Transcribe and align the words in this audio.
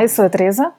Olá, 0.00 0.04
eu 0.06 0.08
sou 0.08 0.24
a 0.24 0.30
Teresa. 0.30 0.72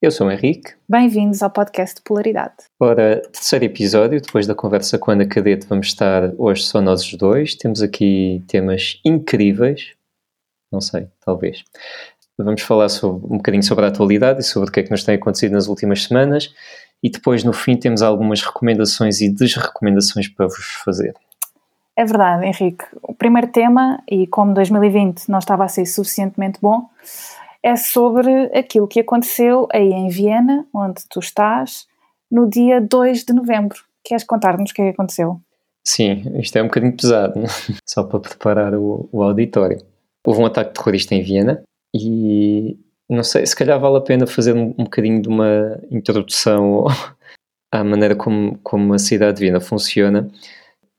Eu 0.00 0.12
sou 0.12 0.28
o 0.28 0.30
Henrique. 0.30 0.74
Bem-vindos 0.88 1.42
ao 1.42 1.50
podcast 1.50 1.96
de 1.96 2.02
Polaridade. 2.02 2.54
Ora, 2.78 3.20
terceiro 3.32 3.64
episódio, 3.64 4.20
depois 4.20 4.46
da 4.46 4.54
conversa 4.54 5.00
com 5.00 5.10
a 5.10 5.14
Ana 5.14 5.26
Cadete, 5.26 5.66
vamos 5.66 5.88
estar 5.88 6.32
hoje 6.38 6.62
só 6.62 6.80
nós 6.80 7.02
os 7.02 7.12
dois. 7.14 7.56
Temos 7.56 7.82
aqui 7.82 8.40
temas 8.46 9.00
incríveis. 9.04 9.94
Não 10.70 10.80
sei, 10.80 11.08
talvez. 11.24 11.64
Vamos 12.38 12.62
falar 12.62 12.88
sobre, 12.88 13.26
um 13.26 13.38
bocadinho 13.38 13.64
sobre 13.64 13.84
a 13.84 13.88
atualidade 13.88 14.38
e 14.38 14.44
sobre 14.44 14.68
o 14.68 14.72
que 14.72 14.78
é 14.78 14.84
que 14.84 14.92
nos 14.92 15.02
tem 15.02 15.16
acontecido 15.16 15.54
nas 15.54 15.66
últimas 15.66 16.04
semanas. 16.04 16.54
E 17.02 17.10
depois, 17.10 17.42
no 17.42 17.52
fim, 17.52 17.76
temos 17.76 18.00
algumas 18.00 18.42
recomendações 18.42 19.20
e 19.20 19.28
desrecomendações 19.28 20.28
para 20.28 20.46
vos 20.46 20.66
fazer. 20.84 21.16
É 21.96 22.04
verdade, 22.04 22.46
Henrique. 22.46 22.84
O 23.02 23.12
primeiro 23.12 23.48
tema, 23.48 24.00
e 24.08 24.24
como 24.24 24.54
2020 24.54 25.28
não 25.28 25.40
estava 25.40 25.64
a 25.64 25.68
ser 25.68 25.84
suficientemente 25.84 26.60
bom, 26.62 26.88
é 27.62 27.76
sobre 27.76 28.46
aquilo 28.56 28.88
que 28.88 29.00
aconteceu 29.00 29.68
aí 29.72 29.92
em 29.92 30.08
Viena, 30.08 30.66
onde 30.74 31.02
tu 31.08 31.20
estás, 31.20 31.86
no 32.30 32.48
dia 32.48 32.80
2 32.80 33.24
de 33.24 33.32
novembro. 33.32 33.78
Queres 34.04 34.24
contar-nos 34.24 34.70
o 34.70 34.74
que 34.74 34.82
é 34.82 34.86
que 34.86 34.90
aconteceu? 34.94 35.40
Sim, 35.84 36.22
isto 36.40 36.56
é 36.56 36.62
um 36.62 36.66
bocadinho 36.66 36.96
pesado, 36.96 37.38
não? 37.38 37.46
só 37.88 38.04
para 38.04 38.20
preparar 38.20 38.74
o, 38.74 39.08
o 39.12 39.22
auditório. 39.22 39.78
Houve 40.24 40.40
um 40.40 40.46
ataque 40.46 40.74
terrorista 40.74 41.14
em 41.14 41.22
Viena 41.22 41.62
e 41.94 42.78
não 43.08 43.22
sei, 43.22 43.44
se 43.44 43.54
calhar 43.54 43.78
vale 43.78 43.98
a 43.98 44.00
pena 44.00 44.26
fazer 44.26 44.54
um, 44.54 44.74
um 44.78 44.84
bocadinho 44.84 45.20
de 45.20 45.28
uma 45.28 45.78
introdução 45.90 46.86
à 47.70 47.84
maneira 47.84 48.16
como, 48.16 48.58
como 48.62 48.94
a 48.94 48.98
cidade 48.98 49.36
de 49.36 49.40
Viena 49.40 49.60
funciona. 49.60 50.30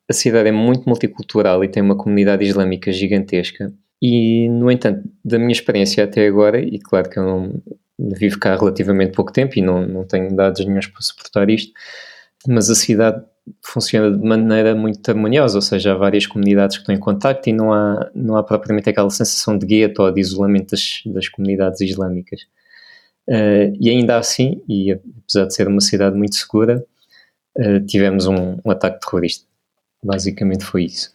A 0.09 0.14
cidade 0.14 0.50
é 0.50 0.52
muito 0.52 0.88
multicultural 0.88 1.64
e 1.64 1.69
tem 1.69 1.81
uma 1.81 1.97
comunidade 1.97 2.44
islâmica 2.44 2.91
gigantesca. 2.91 3.73
E, 4.06 4.50
no 4.50 4.70
entanto, 4.70 5.09
da 5.23 5.40
minha 5.40 5.54
experiência 5.54 6.04
até 6.04 6.28
agora, 6.28 6.59
e 6.59 6.78
claro 6.78 7.09
que 7.09 7.18
eu 7.18 7.23
não 7.23 7.64
vivo 7.98 8.38
cá 8.38 8.54
relativamente 8.54 9.14
pouco 9.14 9.32
tempo 9.32 9.58
e 9.58 9.62
não, 9.62 9.88
não 9.88 10.04
tenho 10.06 10.36
dados 10.36 10.66
nenhums 10.66 10.88
para 10.88 11.02
suportar 11.02 11.50
isto, 11.50 11.72
mas 12.46 12.70
a 12.70 12.76
cidade 12.76 13.24
funciona 13.62 14.12
de 14.12 14.22
maneira 14.22 14.76
muito 14.76 15.08
harmoniosa, 15.09 15.58
ou 15.58 15.62
seja, 15.62 15.94
há 15.94 15.96
várias 15.96 16.28
comunidades 16.28 16.76
que 16.76 16.81
estão 16.81 16.94
em 16.94 17.00
contacto 17.00 17.50
e 17.50 17.54
não 17.54 17.72
há, 17.72 18.12
não 18.14 18.36
há 18.36 18.44
propriamente 18.44 18.90
aquela 18.90 19.09
sensação 19.09 19.58
de 19.58 19.66
gueto 19.66 20.02
ou 20.02 20.12
de 20.12 20.20
isolamento 20.20 20.72
das, 20.72 21.02
das 21.06 21.30
comunidades 21.30 21.80
islâmicas. 21.80 22.42
Uh, 23.30 23.72
e 23.80 23.90
ainda 23.90 24.18
assim, 24.18 24.62
e 24.68 24.92
apesar 24.92 25.46
de 25.46 25.56
ser 25.56 25.70
uma 25.70 25.80
cidade 25.80 26.18
muito 26.18 26.36
segura, 26.36 26.86
uh, 27.58 27.80
tivemos 27.86 28.28
um, 28.28 28.58
um 28.66 28.70
ataque 28.70 29.00
terrorista. 29.00 29.46
Basicamente 30.04 30.66
foi 30.66 30.86
isso. 30.86 31.14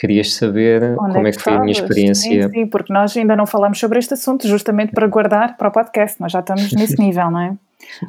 Querias 0.00 0.32
saber 0.32 0.82
Onde 0.98 1.12
como 1.12 1.26
é 1.26 1.30
que, 1.30 1.36
é 1.36 1.38
que 1.38 1.42
foi 1.42 1.52
a 1.52 1.60
minha 1.60 1.72
experiência? 1.72 2.48
Sim, 2.48 2.54
sim, 2.54 2.66
porque 2.66 2.90
nós 2.90 3.14
ainda 3.14 3.36
não 3.36 3.46
falamos 3.46 3.78
sobre 3.78 3.98
este 3.98 4.14
assunto, 4.14 4.48
justamente 4.48 4.92
para 4.92 5.06
guardar 5.06 5.58
para 5.58 5.68
o 5.68 5.70
podcast, 5.70 6.18
nós 6.18 6.32
já 6.32 6.40
estamos 6.40 6.72
nesse 6.72 6.96
nível, 6.98 7.30
não 7.30 7.38
é? 7.38 7.58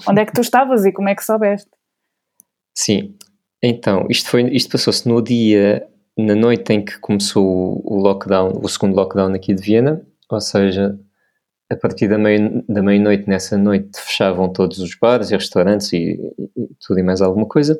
Onde 0.07 0.21
é 0.21 0.25
que 0.25 0.31
tu 0.31 0.39
estavas 0.39 0.85
e 0.85 0.93
como 0.93 1.09
é 1.09 1.15
que 1.15 1.21
soubeste? 1.21 1.69
Sim, 2.73 3.13
então, 3.61 4.07
isto, 4.09 4.29
foi, 4.29 4.43
isto 4.55 4.71
passou-se 4.71 5.05
no 5.05 5.21
dia, 5.21 5.85
na 6.17 6.33
noite 6.33 6.71
em 6.71 6.85
que 6.85 6.97
começou 6.97 7.81
o 7.83 7.99
lockdown, 7.99 8.61
o 8.63 8.69
segundo 8.69 8.95
lockdown 8.95 9.33
aqui 9.33 9.53
de 9.53 9.61
Viena, 9.61 10.01
ou 10.29 10.39
seja, 10.39 10.97
a 11.69 11.75
partir 11.75 12.07
da 12.07 12.17
meia-noite 12.17 12.65
da 12.69 12.81
meia 12.81 13.23
nessa 13.27 13.57
noite 13.57 13.99
fechavam 13.99 14.47
todos 14.47 14.79
os 14.79 14.95
bares 14.95 15.29
e 15.29 15.35
restaurantes 15.35 15.91
e, 15.91 16.17
e, 16.55 16.69
tudo 16.79 17.01
e 17.01 17.03
mais 17.03 17.21
alguma 17.21 17.45
coisa, 17.45 17.77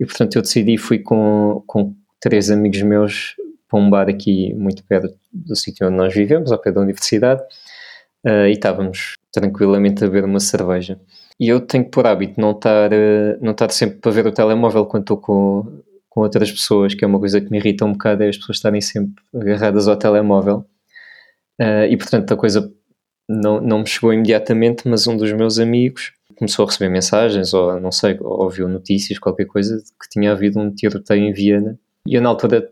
e 0.00 0.06
portanto 0.06 0.36
eu 0.36 0.42
decidi, 0.42 0.78
fui 0.78 1.00
com, 1.00 1.62
com 1.66 1.94
três 2.18 2.50
amigos 2.50 2.80
meus 2.80 3.36
para 3.72 3.80
um 3.80 3.88
bar 3.88 4.10
aqui 4.10 4.52
muito 4.52 4.84
perto 4.84 5.16
do 5.32 5.56
sítio 5.56 5.86
onde 5.86 5.96
nós 5.96 6.12
vivemos, 6.12 6.52
ao 6.52 6.58
pé 6.58 6.70
da 6.70 6.82
universidade, 6.82 7.42
uh, 8.26 8.46
e 8.46 8.52
estávamos 8.52 9.14
tranquilamente 9.32 10.04
a 10.04 10.06
beber 10.06 10.26
uma 10.26 10.40
cerveja. 10.40 11.00
E 11.40 11.48
eu 11.48 11.58
tenho 11.58 11.86
por 11.86 12.06
hábito 12.06 12.38
não 12.38 12.50
estar, 12.50 12.92
uh, 12.92 13.38
não 13.40 13.52
estar 13.52 13.70
sempre 13.70 13.96
para 13.96 14.10
ver 14.12 14.26
o 14.26 14.32
telemóvel 14.32 14.84
quando 14.84 15.04
estou 15.04 15.16
com, 15.16 15.82
com 16.10 16.20
outras 16.20 16.52
pessoas, 16.52 16.94
que 16.94 17.02
é 17.02 17.08
uma 17.08 17.18
coisa 17.18 17.40
que 17.40 17.50
me 17.50 17.56
irrita 17.56 17.86
um 17.86 17.92
bocado, 17.92 18.22
é 18.22 18.28
as 18.28 18.36
pessoas 18.36 18.58
estarem 18.58 18.82
sempre 18.82 19.24
agarradas 19.34 19.88
ao 19.88 19.96
telemóvel. 19.96 20.66
Uh, 21.58 21.86
e 21.88 21.96
portanto 21.96 22.34
a 22.34 22.36
coisa 22.36 22.70
não, 23.26 23.58
não 23.58 23.78
me 23.78 23.86
chegou 23.86 24.12
imediatamente, 24.12 24.86
mas 24.86 25.06
um 25.06 25.16
dos 25.16 25.32
meus 25.32 25.58
amigos 25.58 26.12
começou 26.36 26.64
a 26.64 26.68
receber 26.68 26.90
mensagens, 26.90 27.54
ou 27.54 27.80
não 27.80 27.90
sei, 27.90 28.18
ou 28.20 28.42
ouviu 28.42 28.68
notícias, 28.68 29.18
qualquer 29.18 29.46
coisa, 29.46 29.78
que 29.78 30.08
tinha 30.10 30.32
havido 30.32 30.58
um 30.58 30.70
tiroteio 30.70 31.24
em 31.24 31.32
Viena. 31.32 31.78
E 32.06 32.14
eu 32.14 32.20
na 32.20 32.28
altura 32.28 32.68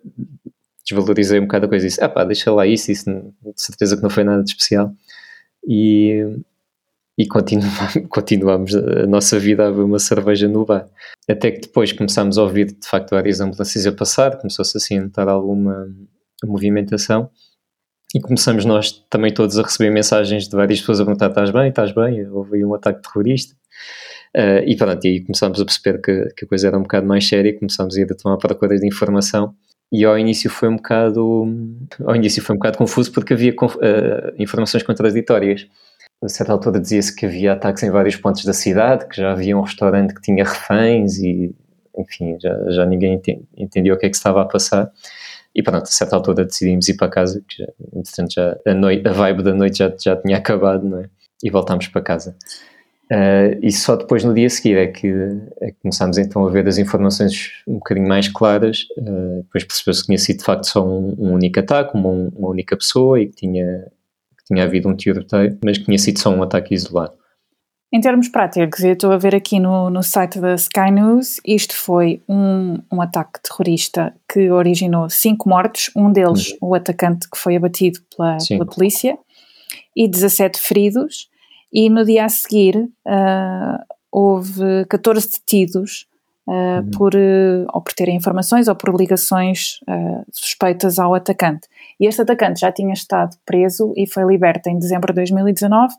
desvalorizei 0.84 1.38
um 1.38 1.44
bocado 1.44 1.66
a 1.66 1.68
coisa 1.68 1.86
e 1.86 1.88
disse, 1.88 2.02
ah 2.02 2.08
pá, 2.08 2.24
deixa 2.24 2.52
lá 2.52 2.66
isso, 2.66 2.90
isso 2.90 3.10
de 3.10 3.62
certeza 3.62 3.96
que 3.96 4.02
não 4.02 4.10
foi 4.10 4.24
nada 4.24 4.42
de 4.42 4.50
especial. 4.50 4.92
E, 5.66 6.24
e 7.18 7.26
continuamos, 7.26 7.94
continuamos 8.08 8.74
a 8.74 9.06
nossa 9.06 9.38
vida 9.38 9.66
a 9.66 9.70
ver 9.70 9.82
uma 9.82 9.98
cerveja 9.98 10.48
no 10.48 10.64
bar. 10.64 10.88
Até 11.28 11.50
que 11.50 11.60
depois 11.60 11.92
começámos 11.92 12.38
a 12.38 12.42
ouvir 12.42 12.66
de 12.66 12.86
facto 12.86 13.10
várias 13.10 13.40
ambulâncias 13.40 13.86
a 13.86 13.92
passar, 13.92 14.36
começou-se 14.38 14.76
assim 14.76 14.98
a 14.98 15.02
notar 15.02 15.28
alguma 15.28 15.86
movimentação 16.44 17.30
e 18.14 18.20
começamos 18.20 18.64
nós 18.64 18.90
também 19.08 19.32
todos 19.32 19.58
a 19.58 19.62
receber 19.62 19.90
mensagens 19.90 20.48
de 20.48 20.56
várias 20.56 20.80
pessoas 20.80 21.00
a 21.00 21.04
perguntar 21.04 21.28
estás 21.28 21.50
bem, 21.50 21.68
estás 21.68 21.92
bem, 21.92 22.28
houve 22.28 22.64
um 22.64 22.74
ataque 22.74 23.02
terrorista. 23.02 23.54
Uh, 24.36 24.62
e 24.64 24.76
pronto, 24.76 25.04
e 25.04 25.08
aí 25.08 25.20
começámos 25.20 25.60
a 25.60 25.64
perceber 25.64 26.00
que, 26.00 26.34
que, 26.36 26.44
a 26.44 26.48
coisa 26.48 26.68
era 26.68 26.78
um 26.78 26.82
bocado 26.82 27.06
mais 27.06 27.26
séria, 27.26 27.56
começámos 27.56 27.96
a 27.96 28.00
ir 28.00 28.10
a 28.10 28.14
tomar 28.14 28.36
procura 28.36 28.78
de 28.78 28.86
informação 28.86 29.54
e 29.92 30.04
ao 30.04 30.18
início 30.18 30.48
foi 30.48 30.68
um 30.68 30.76
bocado 30.76 31.48
ao 32.04 32.14
início 32.14 32.42
foi 32.42 32.54
um 32.54 32.58
bocado 32.58 32.78
confuso 32.78 33.10
porque 33.12 33.34
havia 33.34 33.52
uh, 33.52 34.34
informações 34.38 34.82
contraditórias. 34.82 35.66
A 36.22 36.28
certa 36.28 36.52
altura 36.52 36.78
dizia-se 36.78 37.14
que 37.14 37.26
havia 37.26 37.54
ataques 37.54 37.82
em 37.82 37.90
vários 37.90 38.14
pontos 38.16 38.44
da 38.44 38.52
cidade 38.52 39.06
que 39.08 39.16
já 39.16 39.32
havia 39.32 39.56
um 39.56 39.62
restaurante 39.62 40.14
que 40.14 40.20
tinha 40.20 40.44
reféns 40.44 41.18
e 41.18 41.54
enfim 41.96 42.36
já, 42.40 42.70
já 42.70 42.86
ninguém 42.86 43.20
entendia 43.56 43.94
o 43.94 43.98
que 43.98 44.06
é 44.06 44.10
que 44.10 44.16
estava 44.16 44.42
a 44.42 44.44
passar. 44.44 44.90
E 45.54 45.62
pronto, 45.62 45.82
a 45.82 45.86
certa 45.86 46.14
altura 46.14 46.44
decidimos 46.44 46.88
ir 46.88 46.94
para 46.94 47.08
casa 47.08 47.42
que 47.48 47.58
já, 47.58 47.68
entretanto 47.92 48.32
já 48.32 48.56
a, 48.64 48.74
noite, 48.74 49.08
a 49.08 49.12
vibe 49.12 49.42
da 49.42 49.52
noite 49.52 49.78
já, 49.78 49.92
já 49.98 50.16
tinha 50.16 50.36
acabado 50.38 50.86
não 50.86 51.00
é? 51.00 51.08
e 51.42 51.50
voltámos 51.50 51.88
para 51.88 52.02
casa 52.02 52.36
Uh, 53.10 53.58
e 53.60 53.72
só 53.72 53.96
depois 53.96 54.22
no 54.22 54.32
dia 54.32 54.46
a 54.46 54.50
seguir 54.50 54.78
é 54.78 54.86
que, 54.86 55.08
é 55.60 55.72
que 55.72 55.78
começámos 55.82 56.16
então 56.16 56.46
a 56.46 56.50
ver 56.50 56.68
as 56.68 56.78
informações 56.78 57.50
um 57.66 57.74
bocadinho 57.74 58.06
mais 58.06 58.28
claras. 58.28 58.86
Uh, 58.96 59.42
depois 59.42 59.64
percebeu-se 59.64 60.00
que 60.02 60.06
tinha 60.06 60.18
sido 60.18 60.38
de 60.38 60.44
facto 60.44 60.64
só 60.64 60.86
um, 60.86 61.16
um 61.18 61.32
único 61.32 61.58
ataque, 61.58 61.96
uma, 61.96 62.08
uma, 62.08 62.48
única 62.48 62.76
pessoa 62.76 63.20
e 63.20 63.26
que 63.26 63.34
tinha, 63.34 63.86
que 64.38 64.44
tinha 64.46 64.62
havido 64.62 64.88
um 64.88 64.94
tiroteio, 64.94 65.58
mas 65.64 65.78
que 65.78 65.86
tinha 65.86 65.98
sido 65.98 66.20
só 66.20 66.30
um 66.30 66.40
ataque 66.40 66.72
isolado. 66.72 67.14
Em 67.92 68.00
termos 68.00 68.28
práticos, 68.28 68.84
eu 68.84 68.92
estou 68.92 69.10
a 69.10 69.18
ver 69.18 69.34
aqui 69.34 69.58
no, 69.58 69.90
no 69.90 70.04
site 70.04 70.38
da 70.38 70.54
Sky 70.54 70.92
News, 70.92 71.40
isto 71.44 71.74
foi 71.74 72.22
um, 72.28 72.78
um 72.92 73.02
ataque 73.02 73.40
terrorista 73.42 74.14
que 74.32 74.48
originou 74.52 75.10
cinco 75.10 75.48
mortos, 75.48 75.90
um 75.96 76.12
deles 76.12 76.52
uhum. 76.52 76.68
o 76.68 76.74
atacante 76.76 77.28
que 77.28 77.36
foi 77.36 77.56
abatido 77.56 77.98
pela, 78.16 78.38
pela 78.48 78.66
polícia, 78.66 79.18
e 79.96 80.06
17 80.06 80.60
feridos 80.60 81.28
e 81.72 81.88
no 81.88 82.04
dia 82.04 82.24
a 82.24 82.28
seguir 82.28 82.76
uh, 82.76 83.78
houve 84.10 84.84
14 84.88 85.28
detidos 85.30 86.06
uh, 86.46 86.52
uhum. 86.52 86.90
por, 86.90 87.14
uh, 87.14 87.66
ou 87.72 87.80
por 87.80 87.92
terem 87.92 88.16
informações 88.16 88.68
ou 88.68 88.74
por 88.74 88.94
ligações 88.94 89.80
suspeitas 90.32 90.98
ao 90.98 91.14
atacante. 91.14 91.68
E 91.98 92.06
este 92.06 92.22
atacante 92.22 92.60
já 92.60 92.72
tinha 92.72 92.92
estado 92.92 93.36
preso 93.44 93.92
e 93.96 94.06
foi 94.06 94.24
liberto 94.24 94.68
em 94.68 94.78
dezembro 94.78 95.12
de 95.12 95.16
2019 95.20 95.94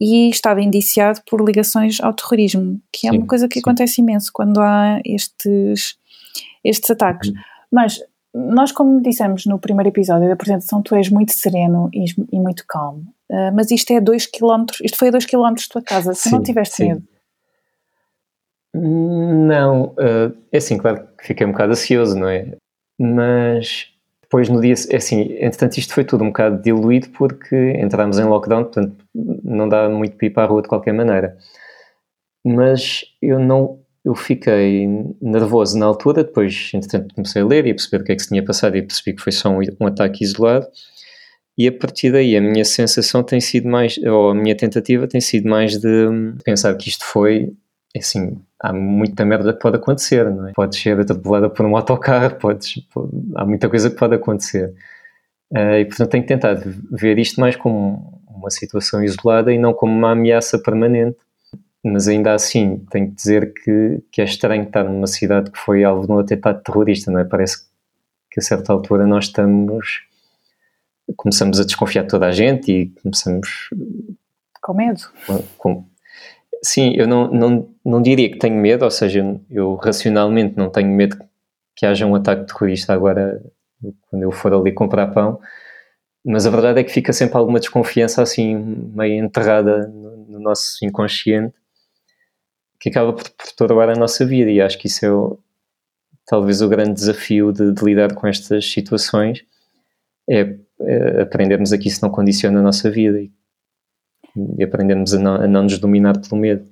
e 0.00 0.28
estava 0.28 0.60
indiciado 0.60 1.20
por 1.28 1.40
ligações 1.44 2.00
ao 2.00 2.12
terrorismo, 2.12 2.80
que 2.92 3.06
é 3.06 3.10
sim, 3.10 3.18
uma 3.18 3.26
coisa 3.26 3.46
que 3.46 3.54
sim. 3.54 3.60
acontece 3.60 4.00
imenso 4.00 4.30
quando 4.32 4.60
há 4.60 5.00
estes, 5.04 5.96
estes 6.64 6.90
ataques. 6.90 7.28
Uhum. 7.28 7.36
Mas 7.70 8.00
nós, 8.34 8.72
como 8.72 9.00
dissemos 9.00 9.46
no 9.46 9.58
primeiro 9.58 9.90
episódio 9.90 10.26
da 10.26 10.34
apresentação, 10.34 10.82
tu 10.82 10.94
és 10.96 11.08
muito 11.08 11.32
sereno 11.32 11.88
e, 11.92 12.04
e 12.32 12.40
muito 12.40 12.64
calmo. 12.66 13.04
Uh, 13.30 13.54
mas 13.54 13.70
isto 13.70 13.92
é 13.92 14.00
2 14.00 14.26
km, 14.26 14.66
isto 14.82 14.98
foi 14.98 15.08
a 15.08 15.10
2 15.12 15.24
km 15.24 15.54
da 15.54 15.54
tua 15.70 15.82
casa, 15.82 16.14
se 16.14 16.32
não 16.32 16.42
tiveste 16.42 16.76
sim. 16.76 16.88
medo? 16.88 17.02
Não, 18.74 19.84
uh, 19.92 20.36
é 20.50 20.58
assim, 20.58 20.76
claro 20.76 21.06
que 21.16 21.28
fiquei 21.28 21.46
um 21.46 21.52
bocado 21.52 21.72
ansioso, 21.72 22.18
não 22.18 22.28
é? 22.28 22.56
Mas 22.98 23.88
depois 24.20 24.48
no 24.48 24.60
dia, 24.60 24.74
é 24.90 24.96
assim, 24.96 25.36
entretanto 25.38 25.78
isto 25.78 25.94
foi 25.94 26.04
tudo 26.04 26.24
um 26.24 26.28
bocado 26.28 26.60
diluído 26.60 27.08
porque 27.10 27.54
entramos 27.78 28.18
em 28.18 28.24
lockdown, 28.24 28.64
portanto 28.64 28.96
não 29.14 29.68
dá 29.68 29.88
muito 29.88 30.16
para 30.16 30.26
ir 30.26 30.30
para 30.30 30.42
a 30.42 30.46
rua 30.46 30.60
de 30.60 30.68
qualquer 30.68 30.92
maneira. 30.92 31.36
Mas 32.44 33.04
eu 33.22 33.38
não, 33.38 33.78
eu 34.04 34.14
fiquei 34.14 34.86
nervoso 35.20 35.78
na 35.78 35.86
altura, 35.86 36.24
depois 36.24 36.70
entretanto 36.74 37.14
comecei 37.14 37.42
a 37.42 37.46
ler 37.46 37.66
e 37.66 37.70
a 37.70 37.74
perceber 37.74 38.02
o 38.02 38.04
que 38.04 38.12
é 38.12 38.16
que 38.16 38.22
se 38.22 38.28
tinha 38.28 38.44
passado 38.44 38.76
e 38.76 38.82
percebi 38.82 39.16
que 39.16 39.22
foi 39.22 39.32
só 39.32 39.48
um, 39.48 39.60
um 39.80 39.86
ataque 39.86 40.22
isolado 40.22 40.66
e 41.56 41.68
a 41.68 41.72
partir 41.72 42.10
daí 42.10 42.36
a 42.36 42.40
minha 42.40 42.64
sensação 42.64 43.22
tem 43.22 43.40
sido 43.40 43.68
mais, 43.68 43.96
ou 43.98 44.30
a 44.30 44.34
minha 44.34 44.56
tentativa 44.56 45.06
tem 45.06 45.20
sido 45.20 45.48
mais 45.48 45.78
de 45.78 46.08
pensar 46.44 46.74
que 46.74 46.88
isto 46.88 47.04
foi, 47.04 47.52
assim, 47.96 48.36
há 48.60 48.72
muita 48.72 49.24
merda 49.24 49.52
que 49.52 49.60
pode 49.60 49.76
acontecer, 49.76 50.28
não 50.30 50.48
é? 50.48 50.52
Podes 50.52 50.80
ser 50.80 50.98
atropelada 50.98 51.48
por 51.48 51.64
um 51.64 51.76
autocarro, 51.76 52.36
podes, 52.38 52.80
pode, 52.92 53.10
há 53.36 53.46
muita 53.46 53.68
coisa 53.68 53.88
que 53.88 53.96
pode 53.96 54.16
acontecer. 54.16 54.74
Uh, 55.52 55.78
e 55.80 55.84
portanto 55.84 56.10
tenho 56.10 56.26
tentado 56.26 56.62
ver 56.90 57.18
isto 57.18 57.40
mais 57.40 57.54
como 57.54 58.20
uma 58.28 58.50
situação 58.50 59.04
isolada 59.04 59.52
e 59.52 59.58
não 59.58 59.72
como 59.72 59.92
uma 59.92 60.10
ameaça 60.10 60.58
permanente. 60.58 61.18
Mas 61.84 62.08
ainda 62.08 62.32
assim, 62.32 62.78
tenho 62.90 63.08
que 63.10 63.14
dizer 63.14 63.52
que, 63.52 64.02
que 64.10 64.22
é 64.22 64.24
estranho 64.24 64.62
estar 64.62 64.84
numa 64.84 65.06
cidade 65.06 65.50
que 65.50 65.58
foi 65.58 65.84
alvo 65.84 66.06
de 66.06 66.12
um 66.12 66.18
atentado 66.18 66.62
terrorista, 66.62 67.10
não 67.10 67.20
é? 67.20 67.24
Parece 67.24 67.66
que 68.30 68.40
a 68.40 68.42
certa 68.42 68.72
altura 68.72 69.06
nós 69.06 69.26
estamos. 69.26 70.00
começamos 71.14 71.60
a 71.60 71.64
desconfiar 71.64 72.04
de 72.04 72.08
toda 72.08 72.26
a 72.26 72.32
gente 72.32 72.72
e 72.72 72.86
começamos. 73.02 73.68
Com 74.62 74.72
medo. 74.72 75.00
Com, 75.58 75.84
sim, 76.62 76.94
eu 76.96 77.06
não, 77.06 77.30
não, 77.30 77.68
não 77.84 78.00
diria 78.00 78.30
que 78.30 78.38
tenho 78.38 78.56
medo, 78.56 78.86
ou 78.86 78.90
seja, 78.90 79.22
eu 79.50 79.74
racionalmente 79.74 80.56
não 80.56 80.70
tenho 80.70 80.88
medo 80.88 81.18
que 81.76 81.84
haja 81.84 82.06
um 82.06 82.14
ataque 82.14 82.46
terrorista 82.46 82.94
agora 82.94 83.42
quando 84.08 84.22
eu 84.22 84.32
for 84.32 84.54
ali 84.54 84.72
comprar 84.72 85.08
pão, 85.08 85.38
mas 86.24 86.46
a 86.46 86.50
verdade 86.50 86.80
é 86.80 86.84
que 86.84 86.92
fica 86.92 87.12
sempre 87.12 87.36
alguma 87.36 87.60
desconfiança 87.60 88.22
assim 88.22 88.54
meio 88.94 89.22
enterrada 89.22 89.86
no, 89.88 90.16
no 90.16 90.40
nosso 90.40 90.82
inconsciente 90.82 91.54
que 92.84 92.90
acaba 92.90 93.14
por 93.14 93.30
perturbar 93.30 93.88
a 93.88 93.94
nossa 93.94 94.26
vida 94.26 94.50
e 94.50 94.60
acho 94.60 94.76
que 94.76 94.88
isso 94.88 95.06
é 95.06 95.10
o, 95.10 95.38
talvez 96.26 96.60
o 96.60 96.68
grande 96.68 96.92
desafio 96.92 97.50
de, 97.50 97.72
de, 97.72 97.82
lidar 97.82 98.14
com 98.14 98.26
estas 98.26 98.70
situações 98.70 99.42
é, 100.28 100.54
é, 100.82 101.22
aprendermos 101.22 101.72
a 101.72 101.78
que 101.78 101.88
isso 101.88 102.00
não 102.02 102.10
condiciona 102.10 102.60
a 102.60 102.62
nossa 102.62 102.90
vida 102.90 103.22
e, 103.22 103.32
e 104.58 104.62
aprendermos 104.62 105.14
a 105.14 105.18
não, 105.18 105.34
a 105.36 105.48
não 105.48 105.62
nos 105.62 105.78
dominar 105.78 106.20
pelo 106.20 106.38
medo. 106.38 106.68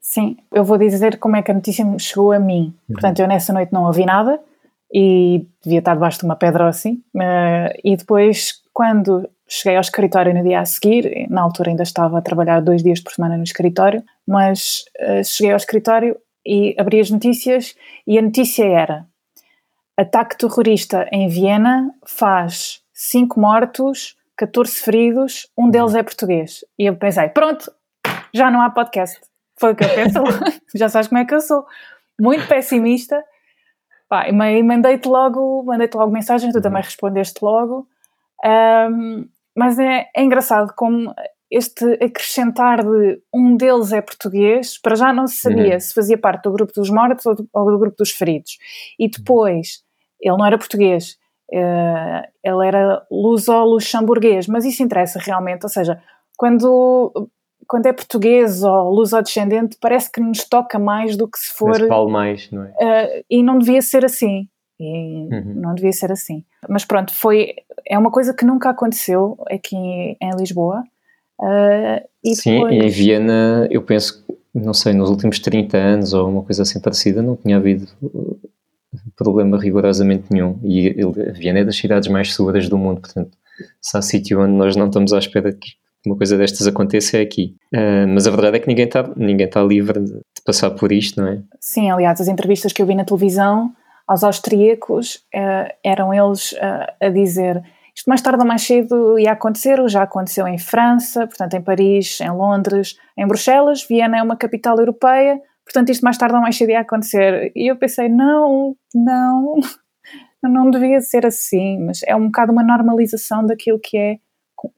Sim, 0.00 0.36
eu 0.52 0.62
vou 0.62 0.78
dizer 0.78 1.18
como 1.18 1.34
é 1.34 1.42
que 1.42 1.50
a 1.50 1.54
notícia 1.54 1.84
chegou 1.98 2.30
a 2.30 2.38
mim. 2.38 2.72
Uhum. 2.88 2.94
Portanto, 2.94 3.18
eu 3.18 3.26
nessa 3.26 3.52
noite 3.52 3.72
não 3.72 3.84
ouvi 3.84 4.06
nada 4.06 4.38
e 4.94 5.44
devia 5.60 5.80
estar 5.80 5.94
debaixo 5.94 6.20
de 6.20 6.24
uma 6.24 6.36
pedra 6.36 6.62
ou 6.62 6.68
assim. 6.68 7.02
Uh, 7.16 7.74
e 7.82 7.96
depois, 7.96 8.62
quando 8.78 9.28
cheguei 9.48 9.74
ao 9.74 9.80
escritório 9.80 10.32
no 10.32 10.40
dia 10.40 10.60
a 10.60 10.64
seguir, 10.64 11.26
na 11.28 11.42
altura 11.42 11.70
ainda 11.70 11.82
estava 11.82 12.16
a 12.16 12.22
trabalhar 12.22 12.60
dois 12.60 12.80
dias 12.80 13.00
por 13.00 13.12
semana 13.12 13.36
no 13.36 13.42
escritório, 13.42 14.04
mas 14.24 14.84
uh, 15.00 15.24
cheguei 15.24 15.50
ao 15.50 15.56
escritório 15.56 16.16
e 16.46 16.76
abri 16.78 17.00
as 17.00 17.10
notícias 17.10 17.74
e 18.06 18.16
a 18.16 18.22
notícia 18.22 18.64
era 18.64 19.04
ataque 19.96 20.38
terrorista 20.38 21.08
em 21.10 21.28
Viena 21.28 21.92
faz 22.06 22.80
5 22.94 23.40
mortos, 23.40 24.16
14 24.36 24.76
feridos, 24.76 25.48
um 25.58 25.68
deles 25.68 25.96
é 25.96 26.02
português. 26.04 26.64
E 26.78 26.86
eu 26.86 26.94
pensei, 26.94 27.28
pronto, 27.30 27.72
já 28.32 28.48
não 28.48 28.62
há 28.62 28.70
podcast. 28.70 29.20
Foi 29.58 29.72
o 29.72 29.74
que 29.74 29.82
eu 29.82 29.88
penso. 29.88 30.20
já 30.72 30.88
sabes 30.88 31.08
como 31.08 31.18
é 31.18 31.24
que 31.24 31.34
eu 31.34 31.40
sou. 31.40 31.66
Muito 32.20 32.46
pessimista 32.46 33.20
Pá, 34.08 34.26
e 34.26 34.62
mandei-te 34.62 35.06
logo, 35.06 35.62
mandei-te 35.64 35.94
logo 35.94 36.10
mensagem, 36.10 36.50
tu 36.50 36.56
uhum. 36.56 36.62
também 36.62 36.82
respondeste 36.82 37.44
logo. 37.44 37.86
Um, 38.44 39.28
mas 39.56 39.78
é, 39.78 40.08
é 40.14 40.22
engraçado 40.22 40.72
como 40.76 41.12
este 41.50 41.84
acrescentar 41.94 42.84
de 42.84 43.20
um 43.32 43.56
deles 43.56 43.92
é 43.92 44.00
português, 44.00 44.78
para 44.78 44.94
já 44.94 45.12
não 45.12 45.26
se 45.26 45.36
sabia 45.36 45.74
uhum. 45.74 45.80
se 45.80 45.94
fazia 45.94 46.18
parte 46.18 46.42
do 46.42 46.52
grupo 46.52 46.72
dos 46.74 46.90
mortos 46.90 47.24
ou 47.24 47.34
do, 47.34 47.48
ou 47.52 47.72
do 47.72 47.78
grupo 47.78 47.96
dos 47.96 48.10
feridos. 48.10 48.58
E 48.98 49.04
uhum. 49.04 49.10
depois, 49.16 49.82
ele 50.20 50.36
não 50.36 50.46
era 50.46 50.58
português, 50.58 51.16
uh, 51.52 52.28
ele 52.44 52.66
era 52.66 53.06
luso-luxemburguês, 53.10 54.46
mas 54.46 54.64
isso 54.64 54.82
interessa 54.82 55.18
realmente, 55.18 55.64
ou 55.64 55.70
seja, 55.70 56.00
quando 56.36 57.30
quando 57.66 57.84
é 57.84 57.92
português 57.92 58.62
ou 58.62 58.90
luso-descendente, 58.90 59.76
parece 59.78 60.10
que 60.10 60.20
nos 60.20 60.42
toca 60.48 60.78
mais 60.78 61.18
do 61.18 61.28
que 61.28 61.38
se 61.38 61.52
for. 61.52 61.68
Mas 61.68 62.10
mais, 62.10 62.50
não 62.50 62.64
é? 62.64 62.70
Uh, 62.70 63.24
e 63.28 63.42
não 63.42 63.58
devia 63.58 63.82
ser 63.82 64.06
assim. 64.06 64.48
E 64.80 65.28
uhum. 65.32 65.54
Não 65.56 65.74
devia 65.74 65.92
ser 65.92 66.12
assim. 66.12 66.44
Mas 66.68 66.84
pronto, 66.84 67.14
foi. 67.14 67.54
É 67.86 67.98
uma 67.98 68.10
coisa 68.10 68.32
que 68.32 68.44
nunca 68.44 68.70
aconteceu 68.70 69.36
aqui 69.50 69.76
em 69.76 70.36
Lisboa. 70.38 70.84
Uh, 71.40 72.04
e 72.24 72.34
Sim, 72.36 72.54
depois... 72.54 72.74
em 72.74 72.88
Viena, 72.88 73.68
eu 73.70 73.82
penso, 73.82 74.24
não 74.52 74.74
sei, 74.74 74.92
nos 74.92 75.08
últimos 75.08 75.38
30 75.38 75.76
anos 75.76 76.12
ou 76.12 76.28
uma 76.28 76.42
coisa 76.42 76.62
assim 76.62 76.80
parecida, 76.80 77.22
não 77.22 77.36
tinha 77.36 77.56
havido 77.56 77.86
problema 79.16 79.58
rigorosamente 79.58 80.26
nenhum. 80.30 80.58
E 80.62 80.94
Viena 81.32 81.60
é 81.60 81.64
das 81.64 81.76
cidades 81.76 82.08
mais 82.08 82.34
seguras 82.34 82.68
do 82.68 82.78
mundo, 82.78 83.00
portanto, 83.00 83.36
se 83.80 83.96
há 83.96 84.02
sítio 84.02 84.40
onde 84.40 84.52
nós 84.52 84.76
não 84.76 84.86
estamos 84.86 85.12
à 85.12 85.18
espera 85.18 85.52
que 85.52 85.72
uma 86.06 86.16
coisa 86.16 86.38
destas 86.38 86.66
aconteça 86.66 87.18
é 87.18 87.20
aqui. 87.20 87.56
Uh, 87.74 88.06
mas 88.08 88.26
a 88.26 88.30
verdade 88.30 88.56
é 88.56 88.60
que 88.60 88.68
ninguém 88.68 88.86
está 88.86 89.10
ninguém 89.16 89.48
tá 89.48 89.62
livre 89.62 90.00
de, 90.00 90.12
de, 90.12 90.42
passar 90.44 90.70
por 90.70 90.92
isto, 90.92 91.20
não 91.20 91.28
é? 91.28 91.42
Sim, 91.60 91.90
aliás, 91.90 92.20
as 92.20 92.28
entrevistas 92.28 92.72
que 92.72 92.80
eu 92.80 92.86
vi 92.86 92.94
na 92.94 93.04
televisão 93.04 93.72
aos 94.08 94.24
austríacos 94.24 95.16
uh, 95.34 95.70
eram 95.84 96.12
eles 96.12 96.52
uh, 96.52 96.92
a 97.00 97.08
dizer 97.10 97.62
isto 97.94 98.06
mais 98.06 98.22
tarde 98.22 98.40
ou 98.40 98.46
mais 98.46 98.62
cedo 98.62 99.18
ia 99.18 99.32
acontecer, 99.32 99.76
já 99.88 100.04
aconteceu 100.04 100.46
em 100.46 100.56
França, 100.56 101.26
portanto 101.26 101.54
em 101.54 101.60
Paris, 101.60 102.20
em 102.20 102.30
Londres, 102.30 102.96
em 103.16 103.26
Bruxelas, 103.26 103.82
Viena 103.82 104.18
é 104.18 104.22
uma 104.22 104.36
capital 104.36 104.78
europeia, 104.78 105.40
portanto 105.64 105.90
isto 105.90 106.02
mais 106.02 106.16
tarde 106.16 106.36
ou 106.36 106.40
mais 106.40 106.56
cedo 106.56 106.70
ia 106.70 106.80
acontecer. 106.80 107.50
E 107.56 107.68
eu 107.68 107.76
pensei, 107.76 108.08
não, 108.08 108.76
não, 108.94 109.56
não 110.44 110.70
devia 110.70 111.00
ser 111.00 111.26
assim, 111.26 111.84
mas 111.84 112.00
é 112.04 112.14
um 112.14 112.26
bocado 112.26 112.52
uma 112.52 112.62
normalização 112.62 113.44
daquilo 113.44 113.80
que 113.80 113.98
é 113.98 114.18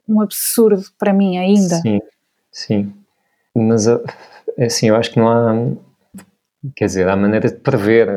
um 0.08 0.22
absurdo 0.22 0.82
para 0.98 1.12
mim 1.12 1.36
ainda. 1.36 1.76
Sim, 1.76 2.00
sim. 2.50 2.92
Mas 3.54 3.86
é 3.86 4.64
assim, 4.64 4.88
eu 4.88 4.96
acho 4.96 5.10
que 5.10 5.18
não 5.18 5.28
há. 5.28 5.54
Quer 6.74 6.86
dizer, 6.86 7.08
há 7.08 7.16
maneira 7.16 7.50
de 7.50 7.56
prever. 7.56 8.08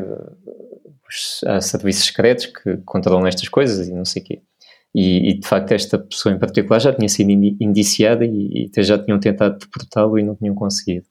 Há 1.45 1.62
serviços 1.62 2.06
secretos 2.06 2.48
que 2.48 2.77
controlam 2.86 3.27
estas 3.27 3.48
coisas 3.50 3.88
e 3.88 3.94
não 3.94 4.06
sei 4.06 4.21
o 4.21 4.25
quê. 4.25 4.42
E, 4.95 5.31
e, 5.31 5.39
de 5.39 5.48
facto, 5.48 5.71
esta 5.71 5.98
pessoa 5.98 6.36
em 6.36 6.39
particular 6.39 6.80
já 6.80 6.94
tinha 6.94 7.10
sido 7.10 7.31
indiciada 7.31 8.25
e, 8.25 8.69
e 8.75 8.83
já 8.83 8.98
tinham 8.98 9.19
tentado 9.19 9.57
deportá-lo 9.57 10.19
e 10.19 10.24
não 10.24 10.36
tinham 10.36 10.54
conseguido. 10.54 11.06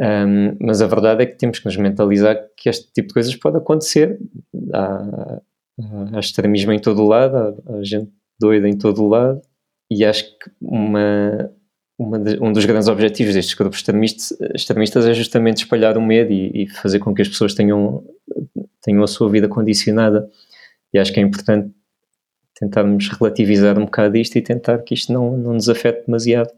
Um, 0.00 0.56
mas 0.60 0.80
a 0.80 0.86
verdade 0.86 1.22
é 1.22 1.26
que 1.26 1.36
temos 1.36 1.58
que 1.58 1.66
nos 1.66 1.76
mentalizar 1.76 2.36
que 2.56 2.68
este 2.68 2.90
tipo 2.92 3.08
de 3.08 3.14
coisas 3.14 3.36
pode 3.36 3.58
acontecer. 3.58 4.18
Há, 4.72 5.40
há 6.14 6.18
extremismo 6.18 6.72
em 6.72 6.78
todo 6.78 7.02
o 7.02 7.08
lado, 7.08 7.36
há, 7.36 7.74
há 7.74 7.82
gente 7.82 8.10
doida 8.40 8.68
em 8.68 8.76
todo 8.76 9.02
o 9.02 9.08
lado 9.08 9.42
e 9.90 10.04
acho 10.04 10.24
que 10.38 10.50
uma, 10.60 11.50
uma 11.98 12.18
de, 12.18 12.38
um 12.42 12.52
dos 12.52 12.64
grandes 12.64 12.88
objetivos 12.88 13.34
destes 13.34 13.54
grupos 13.54 13.78
extremistas, 13.78 14.38
extremistas 14.54 15.06
é 15.06 15.14
justamente 15.14 15.58
espalhar 15.58 15.96
o 15.98 16.02
medo 16.02 16.32
e, 16.32 16.62
e, 16.62 16.68
fazer 16.68 16.98
com 17.00 17.14
que 17.14 17.22
as 17.22 17.28
pessoas 17.28 17.54
tenham, 17.54 18.04
tenham 18.82 19.02
a 19.02 19.06
sua 19.06 19.30
vida 19.30 19.48
condicionada. 19.48 20.28
E 20.92 20.98
acho 20.98 21.12
que 21.12 21.20
é 21.20 21.22
importante 21.22 21.70
tentarmos 22.58 23.08
relativizar 23.08 23.78
um 23.78 23.84
bocado 23.84 24.16
isto 24.16 24.36
e 24.36 24.42
tentar 24.42 24.78
que 24.78 24.94
isto 24.94 25.12
não, 25.12 25.36
não 25.36 25.54
nos 25.54 25.68
afete 25.68 26.06
demasiado. 26.06 26.50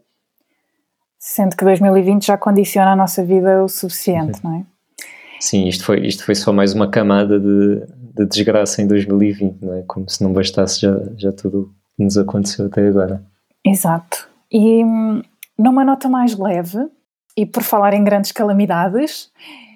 Sendo 1.19 1.55
que 1.55 1.63
2020 1.63 2.25
já 2.25 2.37
condiciona 2.37 2.93
a 2.93 2.95
nossa 2.95 3.23
vida 3.23 3.63
o 3.63 3.67
suficiente, 3.67 4.39
uhum. 4.43 4.51
não 4.51 4.59
é? 4.59 4.65
Sim, 5.39 5.67
isto 5.67 5.83
foi, 5.83 6.05
isto 6.05 6.23
foi 6.23 6.35
só 6.35 6.51
mais 6.53 6.73
uma 6.73 6.89
camada 6.89 7.39
de, 7.39 7.83
de 8.15 8.25
desgraça 8.25 8.81
em 8.81 8.87
2020, 8.87 9.61
não 9.61 9.73
é? 9.75 9.83
Como 9.87 10.09
se 10.09 10.23
não 10.23 10.33
bastasse 10.33 10.81
já, 10.81 10.95
já 11.17 11.31
tudo 11.31 11.73
que 11.95 12.03
nos 12.03 12.17
aconteceu 12.17 12.67
até 12.67 12.87
agora. 12.87 13.23
Exato. 13.65 14.27
E 14.51 14.83
hum, 14.83 15.21
numa 15.57 15.83
nota 15.83 16.09
mais 16.09 16.37
leve, 16.37 16.87
e 17.35 17.45
por 17.45 17.63
falar 17.63 17.93
em 17.93 18.03
grandes 18.03 18.31
calamidades, 18.31 19.31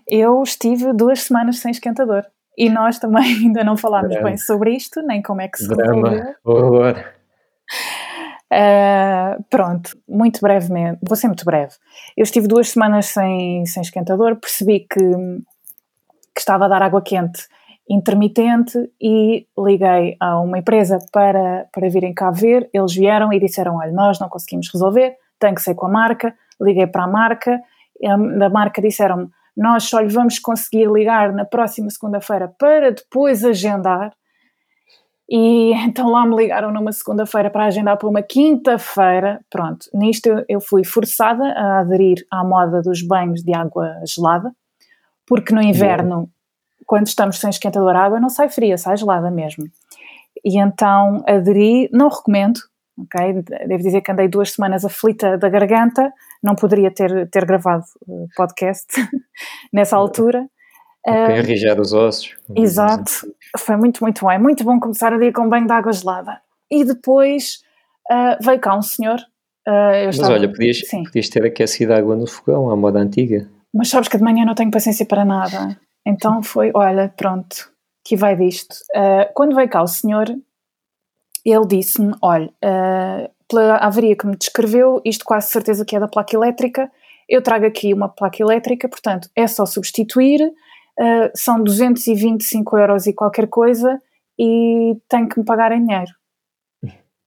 eu 0.07 0.41
estive 0.43 0.93
duas 0.93 1.21
semanas 1.21 1.59
sem 1.59 1.71
esquentador. 1.71 2.25
E 2.57 2.69
nós 2.69 2.99
também 2.99 3.23
ainda 3.45 3.63
não 3.63 3.77
falámos 3.77 4.09
Drama. 4.09 4.29
bem 4.29 4.37
sobre 4.37 4.71
isto, 4.71 5.01
nem 5.01 5.21
como 5.21 5.41
é 5.41 5.47
que 5.47 5.57
se 5.57 5.67
Drama, 5.67 6.35
horror. 6.43 6.95
Uh, 8.45 9.43
pronto, 9.49 9.89
muito 10.07 10.39
brevemente, 10.39 10.99
vou 11.05 11.17
ser 11.17 11.27
muito 11.27 11.43
breve. 11.43 11.73
Eu 12.15 12.23
estive 12.23 12.47
duas 12.47 12.69
semanas 12.69 13.07
sem, 13.07 13.65
sem 13.65 13.81
esquentador, 13.81 14.35
percebi 14.35 14.81
que, 14.81 14.99
que 14.99 16.39
estava 16.39 16.65
a 16.65 16.67
dar 16.67 16.81
água 16.83 17.01
quente 17.01 17.47
intermitente 17.89 18.77
e 19.01 19.47
liguei 19.57 20.15
a 20.19 20.39
uma 20.39 20.59
empresa 20.59 20.99
para, 21.11 21.67
para 21.71 21.89
virem 21.89 22.13
cá 22.13 22.31
ver. 22.31 22.69
Eles 22.73 22.93
vieram 22.93 23.33
e 23.33 23.39
disseram: 23.39 23.77
Olha, 23.77 23.91
nós 23.91 24.19
não 24.19 24.29
conseguimos 24.29 24.69
resolver, 24.71 25.15
tem 25.39 25.53
que 25.53 25.61
ser 25.61 25.75
com 25.75 25.87
a 25.87 25.89
marca. 25.89 26.33
Liguei 26.61 26.87
para 26.87 27.03
a 27.03 27.07
marca, 27.07 27.59
da 28.37 28.49
marca 28.49 28.81
disseram-me: 28.81 29.27
Nós 29.55 29.83
só 29.83 29.99
lhe 29.99 30.09
vamos 30.09 30.39
conseguir 30.39 30.89
ligar 30.91 31.31
na 31.33 31.45
próxima 31.45 31.89
segunda-feira 31.89 32.53
para 32.59 32.91
depois 32.91 33.43
agendar. 33.43 34.13
E 35.29 35.73
então 35.73 36.09
lá 36.09 36.25
me 36.25 36.35
ligaram 36.35 36.71
numa 36.71 36.91
segunda-feira 36.91 37.49
para 37.49 37.65
agendar 37.65 37.97
para 37.97 38.09
uma 38.09 38.21
quinta-feira. 38.21 39.39
Pronto, 39.49 39.87
nisto 39.93 40.27
eu, 40.27 40.45
eu 40.47 40.61
fui 40.61 40.83
forçada 40.83 41.43
a 41.43 41.79
aderir 41.79 42.25
à 42.29 42.43
moda 42.43 42.81
dos 42.81 43.01
banhos 43.01 43.41
de 43.41 43.53
água 43.55 43.95
gelada, 44.05 44.51
porque 45.25 45.53
no 45.53 45.61
inverno 45.61 46.29
quando 46.85 47.07
estamos 47.07 47.39
sem 47.39 47.49
esquentador 47.49 47.95
água, 47.95 48.19
não 48.19 48.29
sai 48.29 48.49
fria, 48.49 48.77
sai 48.77 48.97
gelada 48.97 49.31
mesmo. 49.31 49.65
E 50.43 50.59
então 50.59 51.23
aderi, 51.27 51.89
não 51.91 52.09
recomendo, 52.09 52.59
ok? 52.97 53.43
Devo 53.67 53.83
dizer 53.83 54.01
que 54.01 54.11
andei 54.11 54.27
duas 54.27 54.51
semanas 54.51 54.85
aflita 54.85 55.37
da 55.37 55.49
garganta, 55.49 56.11
não 56.41 56.55
poderia 56.55 56.91
ter, 56.91 57.29
ter 57.29 57.45
gravado 57.45 57.83
uh, 58.07 58.27
podcast 58.35 58.87
nessa 59.73 59.95
altura. 59.95 60.47
Okay, 61.07 61.39
arranjar 61.39 61.79
os 61.79 61.93
ossos. 61.93 62.35
Exato, 62.55 63.11
foi 63.59 63.77
muito, 63.77 64.03
muito 64.03 64.25
bem. 64.25 64.39
Muito 64.39 64.63
bom 64.63 64.79
começar 64.79 65.13
o 65.13 65.19
dia 65.19 65.31
com 65.31 65.43
um 65.43 65.49
banho 65.49 65.67
de 65.67 65.73
água 65.73 65.93
gelada. 65.93 66.41
E 66.71 66.83
depois 66.83 67.59
uh, 68.11 68.43
veio 68.43 68.59
cá 68.59 68.75
um 68.75 68.81
senhor 68.81 69.19
Uh, 69.67 70.05
Mas 70.05 70.19
olha, 70.19 70.47
podias, 70.47 70.81
podias 70.81 71.29
ter 71.29 71.43
aquecido 71.43 71.93
água 71.93 72.15
no 72.15 72.27
fogão, 72.27 72.69
à 72.69 72.75
moda 72.75 72.99
antiga. 72.99 73.49
Mas 73.73 73.89
sabes 73.89 74.07
que 74.07 74.17
de 74.17 74.23
manhã 74.23 74.45
não 74.45 74.53
tenho 74.53 74.69
paciência 74.69 75.05
para 75.05 75.25
nada. 75.25 75.79
Então 76.05 76.43
foi, 76.43 76.71
olha, 76.73 77.11
pronto, 77.17 77.71
que 78.05 78.15
vai 78.15 78.35
disto. 78.35 78.75
Uh, 78.95 79.27
quando 79.33 79.55
veio 79.55 79.67
cá 79.67 79.81
o 79.81 79.87
senhor, 79.87 80.27
ele 81.51 81.67
disse-me: 81.67 82.13
olha, 82.21 82.47
uh, 82.63 83.29
pela 83.47 83.77
avaria 83.77 84.15
que 84.15 84.25
me 84.25 84.35
descreveu, 84.35 85.01
isto 85.05 85.23
quase 85.23 85.51
certeza 85.51 85.85
que 85.85 85.95
é 85.95 85.99
da 85.99 86.07
placa 86.07 86.35
elétrica. 86.35 86.91
Eu 87.27 87.41
trago 87.41 87.65
aqui 87.65 87.93
uma 87.93 88.09
placa 88.09 88.41
elétrica, 88.41 88.87
portanto 88.87 89.29
é 89.35 89.47
só 89.47 89.65
substituir. 89.65 90.41
Uh, 90.99 91.29
são 91.35 91.61
225 91.61 92.77
euros 92.77 93.05
e 93.05 93.13
qualquer 93.13 93.47
coisa 93.47 94.01
e 94.39 94.97
tenho 95.09 95.27
que 95.27 95.39
me 95.39 95.45
pagar 95.45 95.71
em 95.71 95.85
dinheiro. 95.85 96.11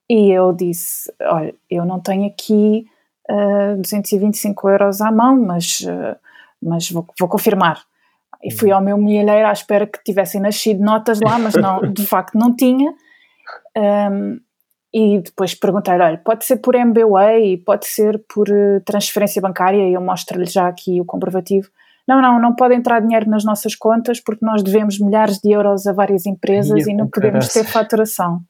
E 0.09 0.31
eu 0.31 0.51
disse: 0.53 1.11
Olha, 1.21 1.53
eu 1.69 1.85
não 1.85 1.99
tenho 1.99 2.27
aqui 2.27 2.85
uh, 3.29 3.77
225 3.77 4.69
euros 4.69 5.01
à 5.01 5.11
mão, 5.11 5.39
mas, 5.39 5.81
uh, 5.81 6.17
mas 6.61 6.89
vou, 6.89 7.05
vou 7.19 7.29
confirmar. 7.29 7.81
E 8.43 8.51
fui 8.51 8.71
ao 8.71 8.81
meu 8.81 8.97
milheiro 8.97 9.47
à 9.47 9.51
espera 9.51 9.85
que 9.85 10.01
tivessem 10.03 10.39
nascido 10.41 10.81
notas 10.81 11.19
lá, 11.19 11.37
mas 11.37 11.55
não, 11.55 11.81
de 11.93 12.05
facto 12.05 12.37
não 12.37 12.55
tinha. 12.55 12.93
Um, 13.77 14.39
e 14.93 15.19
depois 15.19 15.53
perguntei-lhe, 15.53 16.01
olha, 16.01 16.17
pode 16.17 16.45
ser 16.45 16.57
por 16.57 16.75
MBWay, 16.75 17.57
pode 17.57 17.85
ser 17.85 18.23
por 18.27 18.49
uh, 18.49 18.81
transferência 18.83 19.41
bancária, 19.41 19.87
e 19.87 19.93
eu 19.93 20.01
mostro-lhe 20.01 20.45
já 20.45 20.67
aqui 20.67 20.99
o 20.99 21.05
comprovativo. 21.05 21.69
Não, 22.07 22.21
não, 22.21 22.39
não 22.39 22.55
pode 22.55 22.73
entrar 22.73 22.99
dinheiro 23.01 23.29
nas 23.29 23.45
nossas 23.45 23.75
contas 23.75 24.19
porque 24.19 24.43
nós 24.43 24.63
devemos 24.63 24.99
milhares 24.99 25.37
de 25.37 25.51
euros 25.51 25.85
a 25.85 25.93
várias 25.93 26.25
empresas 26.25 26.87
e, 26.87 26.91
e 26.91 26.93
não 26.95 27.07
podemos 27.07 27.49
ter 27.49 27.63
faturação. 27.63 28.41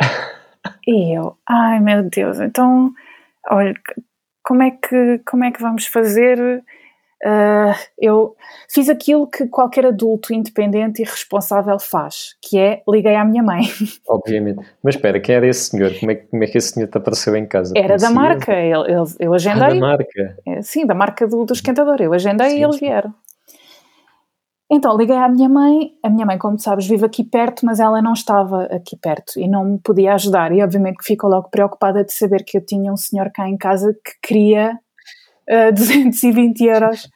e 0.84 1.16
eu, 1.16 1.36
ai 1.48 1.78
meu 1.78 2.02
Deus, 2.02 2.40
então, 2.40 2.92
olha, 3.48 3.72
como 4.42 4.64
é 4.64 4.72
que, 4.72 5.20
como 5.24 5.44
é 5.44 5.52
que 5.52 5.62
vamos 5.62 5.86
fazer? 5.86 6.64
Uh, 7.24 7.72
eu 7.98 8.36
fiz 8.68 8.90
aquilo 8.90 9.26
que 9.26 9.46
qualquer 9.46 9.86
adulto 9.86 10.34
independente 10.34 11.00
e 11.00 11.04
responsável 11.04 11.78
faz, 11.78 12.36
que 12.42 12.58
é 12.58 12.82
liguei 12.86 13.16
à 13.16 13.24
minha 13.24 13.42
mãe. 13.42 13.62
Obviamente. 14.08 14.60
Mas 14.82 14.96
espera, 14.96 15.18
quem 15.18 15.34
era 15.34 15.46
esse 15.46 15.70
senhor? 15.70 15.98
Como 15.98 16.12
é, 16.12 16.16
como 16.16 16.44
é 16.44 16.46
que 16.46 16.58
esse 16.58 16.74
senhor 16.74 16.88
te 16.88 16.98
apareceu 16.98 17.34
em 17.34 17.46
casa? 17.46 17.72
Era 17.76 17.96
da 17.96 18.10
marca, 18.10 18.52
eu, 18.52 18.84
eu, 18.86 19.04
eu 19.18 19.34
agendei. 19.34 19.62
Ah, 19.62 19.68
da 19.68 19.74
marca? 19.74 20.36
É, 20.46 20.62
sim, 20.62 20.84
da 20.84 20.94
marca 20.94 21.26
do, 21.26 21.44
do 21.44 21.52
esquentador. 21.54 22.00
Eu 22.00 22.12
agendei 22.12 22.50
sim, 22.50 22.58
e 22.58 22.62
eles 22.62 22.78
vieram. 22.78 23.14
Então 24.70 24.96
liguei 24.96 25.16
à 25.16 25.28
minha 25.28 25.48
mãe. 25.48 25.92
A 26.02 26.10
minha 26.10 26.26
mãe, 26.26 26.36
como 26.36 26.58
sabes, 26.58 26.86
vive 26.86 27.06
aqui 27.06 27.24
perto, 27.24 27.64
mas 27.64 27.80
ela 27.80 28.02
não 28.02 28.12
estava 28.12 28.64
aqui 28.64 28.96
perto 28.96 29.38
e 29.38 29.48
não 29.48 29.64
me 29.64 29.78
podia 29.78 30.14
ajudar. 30.14 30.52
E 30.52 30.62
obviamente 30.62 30.98
que 30.98 31.04
ficou 31.04 31.30
logo 31.30 31.48
preocupada 31.48 32.04
de 32.04 32.12
saber 32.12 32.44
que 32.44 32.58
eu 32.58 32.64
tinha 32.64 32.92
um 32.92 32.96
senhor 32.96 33.30
cá 33.32 33.48
em 33.48 33.56
casa 33.56 33.94
que 34.04 34.12
queria 34.22 34.78
uh, 35.70 35.72
220 35.72 36.64
euros 36.64 37.08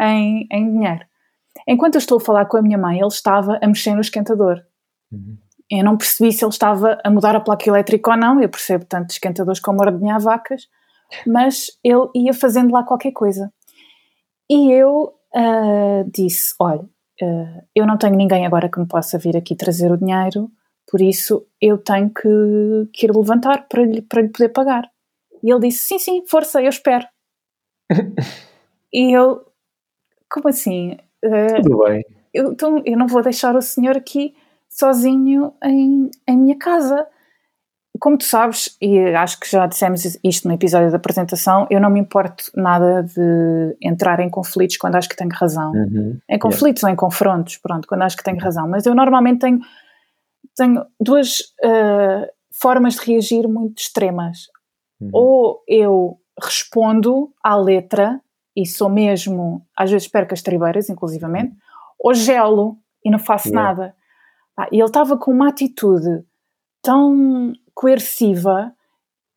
em, 0.00 0.46
em 0.50 0.72
dinheiro. 0.72 1.04
Enquanto 1.66 1.94
eu 1.96 1.98
estou 2.00 2.18
a 2.18 2.20
falar 2.20 2.46
com 2.46 2.56
a 2.56 2.62
minha 2.62 2.78
mãe, 2.78 2.98
ele 2.98 3.06
estava 3.06 3.58
a 3.62 3.66
mexer 3.66 3.94
no 3.94 4.00
esquentador. 4.00 4.62
Uhum. 5.10 5.36
Eu 5.70 5.84
não 5.84 5.96
percebi 5.96 6.32
se 6.32 6.44
ele 6.44 6.50
estava 6.50 6.98
a 7.02 7.10
mudar 7.10 7.34
a 7.34 7.40
placa 7.40 7.68
elétrica 7.68 8.10
ou 8.10 8.16
não, 8.16 8.40
eu 8.40 8.48
percebo 8.48 8.84
tanto 8.84 9.10
esquentadores 9.10 9.60
como 9.60 9.80
ordenhar 9.80 10.20
vacas, 10.20 10.68
mas 11.26 11.78
ele 11.82 12.08
ia 12.14 12.34
fazendo 12.34 12.72
lá 12.72 12.82
qualquer 12.82 13.12
coisa. 13.12 13.52
E 14.50 14.70
eu 14.70 15.14
uh, 15.34 16.10
disse: 16.12 16.54
Olha, 16.60 16.82
uh, 16.82 17.62
eu 17.74 17.86
não 17.86 17.96
tenho 17.96 18.16
ninguém 18.16 18.44
agora 18.44 18.68
que 18.68 18.78
me 18.78 18.86
possa 18.86 19.18
vir 19.18 19.36
aqui 19.36 19.54
trazer 19.54 19.90
o 19.90 19.96
dinheiro, 19.96 20.50
por 20.90 21.00
isso 21.00 21.46
eu 21.60 21.78
tenho 21.78 22.10
que, 22.10 22.90
que 22.92 23.06
ir 23.06 23.16
levantar 23.16 23.66
para 23.68 23.82
lhe, 23.82 24.02
para 24.02 24.20
lhe 24.20 24.28
poder 24.28 24.50
pagar. 24.50 24.90
E 25.42 25.50
ele 25.50 25.68
disse: 25.68 25.88
Sim, 25.88 25.98
sim, 25.98 26.26
força, 26.26 26.60
eu 26.60 26.68
espero. 26.68 27.06
E 28.92 29.12
eu, 29.16 29.44
como 30.30 30.48
assim? 30.48 30.96
Uh, 31.24 31.62
Tudo 31.62 31.84
bem. 31.84 32.04
Eu, 32.32 32.52
então, 32.52 32.82
eu 32.84 32.96
não 32.96 33.06
vou 33.06 33.22
deixar 33.22 33.54
o 33.54 33.62
senhor 33.62 33.96
aqui 33.96 34.34
sozinho 34.68 35.52
em, 35.62 36.10
em 36.26 36.36
minha 36.36 36.58
casa. 36.58 37.06
Como 38.00 38.18
tu 38.18 38.24
sabes, 38.24 38.76
e 38.80 38.98
acho 39.14 39.38
que 39.38 39.48
já 39.48 39.66
dissemos 39.66 40.18
isto 40.24 40.48
no 40.48 40.54
episódio 40.54 40.90
da 40.90 40.96
apresentação, 40.96 41.68
eu 41.70 41.80
não 41.80 41.90
me 41.90 42.00
importo 42.00 42.44
nada 42.56 43.02
de 43.02 43.76
entrar 43.80 44.18
em 44.18 44.28
conflitos 44.28 44.76
quando 44.76 44.96
acho 44.96 45.08
que 45.08 45.14
tenho 45.14 45.30
razão. 45.30 45.70
Uhum. 45.72 46.18
Em 46.28 46.38
conflitos 46.38 46.82
yeah. 46.82 46.90
ou 46.90 46.94
em 46.94 46.96
confrontos, 46.96 47.58
pronto, 47.58 47.86
quando 47.86 48.02
acho 48.02 48.16
que 48.16 48.24
tenho 48.24 48.38
razão. 48.38 48.66
Mas 48.66 48.86
eu 48.86 48.94
normalmente 48.94 49.40
tenho, 49.40 49.60
tenho 50.56 50.84
duas 50.98 51.40
uh, 51.62 52.26
formas 52.50 52.94
de 52.94 53.12
reagir 53.12 53.46
muito 53.46 53.78
extremas. 53.78 54.48
Uhum. 55.00 55.10
Ou 55.12 55.64
eu 55.68 56.18
respondo 56.42 57.32
à 57.42 57.56
letra 57.56 58.20
e 58.56 58.66
sou 58.66 58.90
mesmo, 58.90 59.66
às 59.76 59.90
vezes 59.90 60.08
perco 60.08 60.34
as 60.34 60.42
tribeiras, 60.42 60.90
inclusivamente, 60.90 61.56
ou 61.98 62.12
gelo 62.12 62.76
e 63.04 63.10
não 63.10 63.18
faço 63.18 63.50
nada. 63.52 63.94
e 64.70 64.76
ele 64.76 64.84
estava 64.84 65.16
com 65.16 65.30
uma 65.30 65.48
atitude 65.48 66.24
tão 66.82 67.52
coerciva 67.74 68.74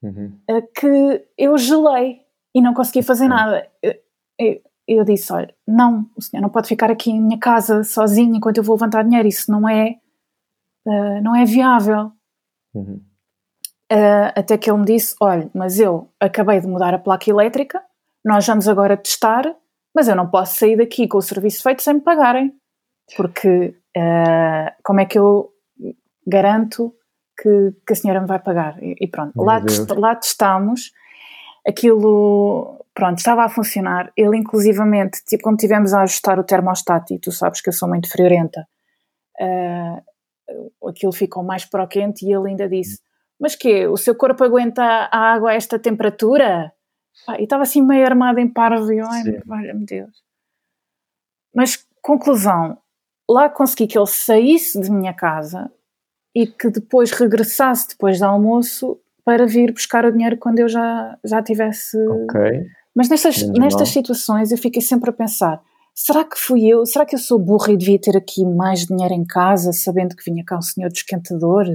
uhum. 0.03 0.37
Que 0.75 1.25
eu 1.37 1.57
gelei 1.57 2.21
e 2.53 2.61
não 2.61 2.73
consegui 2.73 3.01
fazer 3.01 3.27
nada. 3.27 3.67
Eu, 3.81 3.93
eu, 4.39 4.61
eu, 4.87 5.03
disse: 5.03 5.31
olha, 5.31 5.53
não, 5.67 6.09
o 6.15 6.21
senhor 6.21 6.41
não 6.41 6.49
pode 6.49 6.67
ficar 6.67 6.91
aqui 6.91 7.11
em 7.11 7.21
minha 7.21 7.39
casa 7.39 7.83
sozinho 7.83 8.35
enquanto 8.35 8.57
eu 8.57 8.63
vou 8.63 8.75
levantar 8.75 9.03
dinheiro, 9.03 9.27
isso 9.27 9.51
não 9.51 9.67
é, 9.67 9.97
uh, 10.85 11.21
não 11.21 11.35
é 11.35 11.45
viável. 11.45 12.11
Uhum. 12.73 13.01
Uh, 13.91 14.33
até 14.35 14.57
que 14.57 14.69
ele 14.69 14.79
me 14.79 14.85
disse: 14.85 15.15
Olha, 15.21 15.49
mas 15.53 15.79
eu 15.79 16.09
acabei 16.19 16.59
de 16.59 16.67
mudar 16.67 16.93
a 16.93 16.99
placa 16.99 17.29
elétrica, 17.29 17.81
nós 18.23 18.45
vamos 18.45 18.67
agora 18.67 18.97
testar, 18.97 19.43
mas 19.93 20.07
eu 20.07 20.15
não 20.15 20.27
posso 20.27 20.57
sair 20.57 20.75
daqui 20.75 21.07
com 21.07 21.19
o 21.19 21.21
serviço 21.21 21.61
feito 21.61 21.83
sem 21.83 21.95
me 21.95 22.01
pagarem, 22.01 22.51
porque 23.15 23.77
uh, 23.95 24.71
como 24.83 25.01
é 25.01 25.05
que 25.05 25.19
eu 25.19 25.51
garanto 26.25 26.95
que, 27.39 27.75
que, 27.85 27.93
a 27.93 27.95
senhora 27.95 28.21
me 28.21 28.27
vai 28.27 28.39
pagar? 28.39 28.81
E, 28.81 28.95
e 28.99 29.07
pronto, 29.07 29.39
lá, 29.39 29.61
test, 29.61 29.87
lá 29.91 30.15
testámos, 30.15 30.91
aquilo, 31.67 32.83
pronto, 32.95 33.19
estava 33.19 33.43
a 33.43 33.49
funcionar. 33.49 34.11
Ele, 34.17 34.37
inclusivamente, 34.37 35.23
tipo, 35.25 35.43
quando 35.43 35.59
tivemos 35.59 35.93
a 35.93 36.01
ajustar 36.01 36.39
o 36.39 36.43
termostato, 36.43 37.13
e 37.13 37.19
tu 37.19 37.31
sabes 37.31 37.61
que 37.61 37.69
eu 37.69 37.73
sou 37.73 37.87
muito 37.87 38.09
friorenta, 38.09 38.67
uh, 39.39 40.89
aquilo 40.89 41.11
ficou 41.11 41.43
mais 41.43 41.65
para 41.65 41.83
o 41.83 41.87
quente 41.87 42.25
e 42.25 42.33
ele 42.33 42.49
ainda 42.49 42.67
disse 42.67 43.04
mas 43.39 43.55
que 43.55 43.87
o 43.87 43.97
seu 43.97 44.15
corpo 44.15 44.43
aguenta 44.43 44.83
a 44.83 45.33
água 45.33 45.51
a 45.51 45.55
esta 45.55 45.77
temperatura? 45.79 46.71
e 47.39 47.43
estava 47.43 47.63
assim 47.63 47.81
meio 47.81 48.05
armado 48.05 48.39
em 48.39 48.47
parvo 48.47 48.91
e 48.91 48.99
eu, 48.99 49.07
ai, 49.07 49.23
valha-me 49.45 49.85
Deus. 49.85 50.23
Mas, 51.53 51.87
conclusão, 52.01 52.77
lá 53.29 53.49
consegui 53.49 53.87
que 53.87 53.97
ele 53.97 54.07
saísse 54.07 54.79
de 54.79 54.91
minha 54.91 55.13
casa 55.13 55.71
e 56.35 56.45
que 56.45 56.69
depois 56.69 57.11
regressasse 57.11 57.89
depois 57.89 58.19
do 58.19 58.25
almoço 58.25 58.99
para 59.23 59.47
vir 59.47 59.71
buscar 59.71 60.05
o 60.05 60.11
dinheiro 60.11 60.37
quando 60.37 60.59
eu 60.59 60.67
já, 60.67 61.17
já 61.23 61.41
tivesse... 61.41 61.97
Ok. 61.97 62.67
Mas 62.93 63.09
nestas, 63.09 63.41
nestas 63.49 63.89
situações 63.89 64.51
eu 64.51 64.57
fiquei 64.57 64.81
sempre 64.81 65.09
a 65.09 65.13
pensar, 65.13 65.61
será 65.93 66.23
que 66.23 66.37
fui 66.37 66.65
eu, 66.65 66.85
será 66.85 67.05
que 67.05 67.15
eu 67.15 67.19
sou 67.19 67.39
burra 67.39 67.71
e 67.71 67.77
devia 67.77 67.99
ter 67.99 68.15
aqui 68.15 68.45
mais 68.45 68.85
dinheiro 68.85 69.13
em 69.13 69.25
casa, 69.25 69.73
sabendo 69.73 70.15
que 70.15 70.23
vinha 70.29 70.43
cá 70.45 70.57
um 70.57 70.61
senhor 70.61 70.89
do 70.89 70.95
esquentador? 70.95 71.65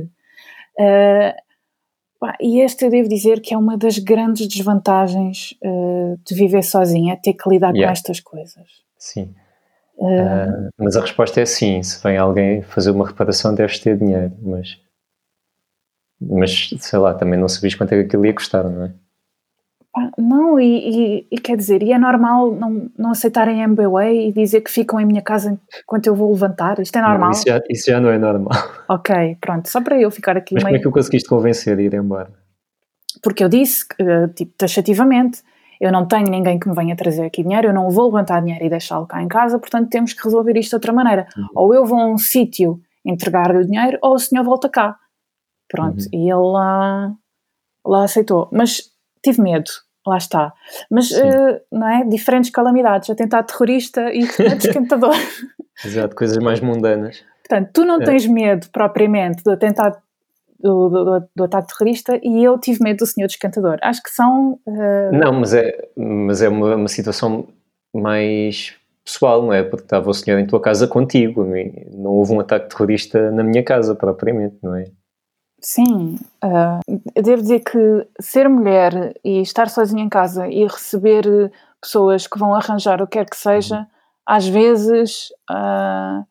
Uh, 0.79 1.35
e 2.41 2.61
esta 2.61 2.85
eu 2.85 2.91
devo 2.91 3.09
dizer 3.09 3.41
que 3.41 3.55
é 3.55 3.59
uma 3.59 3.79
das 3.79 3.99
grandes 3.99 4.47
desvantagens 4.47 5.55
uh, 5.65 6.19
de 6.27 6.35
viver 6.35 6.63
sozinha, 6.63 7.19
ter 7.23 7.33
que 7.33 7.49
lidar 7.49 7.71
yeah. 7.71 7.87
com 7.87 7.93
estas 7.93 8.21
coisas. 8.21 8.67
Sim. 8.99 9.35
Uh, 9.97 10.07
uh, 10.07 10.71
mas 10.79 10.97
a 10.97 11.01
resposta 11.01 11.41
é 11.41 11.47
sim. 11.47 11.83
Se 11.83 12.03
vem 12.03 12.19
alguém 12.19 12.63
fazer 12.63 12.91
uma 12.91 13.07
reparação, 13.07 13.55
deves 13.55 13.79
ter 13.79 13.97
dinheiro. 13.99 14.33
Mas, 14.43 14.79
mas 16.21 16.71
sei 16.79 16.99
lá, 16.99 17.15
também 17.15 17.39
não 17.39 17.49
sabias 17.49 17.75
quanto 17.75 17.93
é 17.93 18.01
que 18.01 18.07
aquilo 18.07 18.27
ia 18.27 18.35
custar, 18.35 18.69
não 18.69 18.85
é? 18.85 18.93
Não, 20.17 20.61
e, 20.61 20.65
e, 20.65 21.27
e, 21.33 21.39
quer 21.39 21.57
dizer, 21.57 21.83
e 21.83 21.93
é 21.93 21.99
normal 21.99 22.53
não, 22.53 22.89
não 22.97 23.11
aceitarem 23.11 23.61
MBWay 23.61 24.29
e 24.29 24.33
dizer 24.33 24.61
que 24.61 24.71
ficam 24.71 25.01
em 25.01 25.05
minha 25.05 25.21
casa 25.21 25.59
enquanto 25.83 26.07
eu 26.07 26.15
vou 26.15 26.31
levantar? 26.31 26.79
Isto 26.79 26.97
é 26.97 27.03
normal? 27.03 27.21
Não, 27.21 27.31
isso, 27.31 27.45
já, 27.45 27.61
isso, 27.69 27.91
já, 27.91 28.01
não 28.01 28.09
é 28.09 28.19
normal. 28.19 28.53
Ok, 28.89 29.37
pronto, 29.41 29.69
só 29.69 29.81
para 29.81 30.01
eu 30.01 30.11
ficar 30.11 30.37
aqui 30.37 30.55
Mas 30.55 30.63
meio... 30.63 30.75
como 30.75 30.79
é 30.79 30.83
que 30.83 30.87
eu 30.87 30.93
conseguiste 30.93 31.29
convencer 31.29 31.77
a 31.77 31.83
ir 31.83 31.95
embora? 31.95 32.31
Porque 33.21 33.43
eu 33.43 33.49
disse, 33.49 33.85
eh, 33.99 34.29
tipo, 34.29 34.53
taxativamente, 34.57 35.43
eu 35.81 35.91
não 35.91 36.07
tenho 36.07 36.31
ninguém 36.31 36.59
que 36.59 36.69
me 36.69 36.75
venha 36.75 36.95
trazer 36.95 37.25
aqui 37.25 37.43
dinheiro, 37.43 37.69
eu 37.69 37.75
não 37.75 37.91
vou 37.91 38.07
levantar 38.07 38.41
dinheiro 38.41 38.65
e 38.65 38.71
deixá-lo 38.71 39.07
cá 39.07 39.23
em 39.23 39.29
casa, 39.29 39.59
portanto 39.59 39.89
temos 39.89 40.13
que 40.13 40.23
resolver 40.23 40.57
isto 40.57 40.71
de 40.71 40.77
outra 40.77 40.93
maneira. 40.93 41.27
Uhum. 41.37 41.47
Ou 41.55 41.75
eu 41.75 41.85
vou 41.85 41.99
a 41.99 42.07
um 42.07 42.19
sítio 42.19 42.81
entregar-lhe 43.05 43.59
o 43.59 43.67
dinheiro, 43.67 43.99
ou 44.03 44.15
o 44.15 44.19
senhor 44.19 44.45
volta 44.45 44.69
cá. 44.69 44.97
Pronto, 45.69 46.01
uhum. 46.01 46.09
e 46.13 46.31
ele 46.31 46.53
lá, 46.53 47.13
lá 47.85 48.05
aceitou. 48.05 48.49
Mas 48.53 48.91
tive 49.23 49.43
medo, 49.43 49.71
lá 50.07 50.17
está. 50.17 50.53
Mas, 50.91 51.11
uh, 51.11 51.61
não 51.71 51.89
é? 51.89 52.05
Diferentes 52.05 52.51
calamidades, 52.51 53.11
atentado 53.11 53.47
terrorista 53.47 54.13
e 54.13 54.21
esquentador. 54.59 55.15
Exato, 55.85 56.15
coisas 56.15 56.39
mais 56.39 56.61
mundanas. 56.61 57.23
Portanto, 57.47 57.71
tu 57.73 57.85
não 57.85 58.01
é. 58.01 58.05
tens 58.05 58.27
medo 58.27 58.69
propriamente 58.73 59.43
do 59.43 59.51
atentado 59.51 59.99
do, 60.59 60.89
do, 60.89 61.29
do, 61.35 61.45
ataque 61.45 61.69
terrorista 61.69 62.21
e 62.23 62.45
eu 62.45 62.59
tive 62.59 62.83
medo 62.83 62.99
do 62.99 63.07
senhor 63.07 63.27
descantador. 63.27 63.79
Acho 63.83 64.03
que 64.03 64.11
são. 64.11 64.59
Uh... 64.67 65.11
Não, 65.13 65.33
mas 65.33 65.55
é, 65.55 65.89
mas 65.97 66.43
é 66.43 66.49
uma, 66.49 66.77
uma 66.77 66.89
situação 66.89 67.49
mais 67.93 68.75
pessoal, 69.05 69.43
não 69.43 69.53
é? 69.53 69.63
Porque 69.63 69.85
estava 69.85 70.11
o 70.11 70.15
senhor 70.15 70.39
em 70.39 70.47
tua 70.47 70.61
casa 70.61 70.87
contigo, 70.87 71.47
não 71.93 72.11
houve 72.11 72.33
um 72.33 72.41
ataque 72.41 72.69
terrorista 72.69 73.31
na 73.31 73.43
minha 73.43 73.65
casa 73.65 73.95
propriamente, 73.95 74.57
não 74.63 74.75
é? 74.77 74.85
Sim, 75.61 76.17
uh, 76.43 77.01
eu 77.15 77.23
devo 77.23 77.43
dizer 77.43 77.61
que 77.61 78.07
ser 78.19 78.49
mulher 78.49 79.15
e 79.23 79.41
estar 79.43 79.69
sozinha 79.69 80.03
em 80.03 80.09
casa 80.09 80.49
e 80.49 80.67
receber 80.67 81.53
pessoas 81.81 82.27
que 82.27 82.39
vão 82.39 82.55
arranjar 82.55 83.03
o 83.03 83.07
que 83.07 83.19
quer 83.19 83.29
que 83.29 83.37
seja, 83.37 83.81
uhum. 83.81 83.87
às 84.27 84.49
vezes 84.49 85.29
uh, 85.51 86.25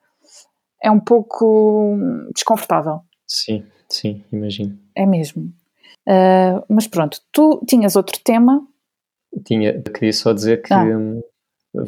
é 0.84 0.90
um 0.90 1.00
pouco 1.00 1.96
desconfortável. 2.34 3.02
Sim, 3.28 3.64
sim, 3.88 4.24
imagino. 4.32 4.78
É 4.96 5.06
mesmo. 5.06 5.54
Uh, 6.08 6.64
mas 6.68 6.88
pronto, 6.88 7.20
tu 7.32 7.64
tinhas 7.68 7.96
outro 7.96 8.20
tema? 8.24 8.66
Tinha, 9.46 9.80
queria 9.82 10.14
só 10.14 10.34
dizer 10.34 10.64
que 10.64 10.74
ah. 10.74 10.86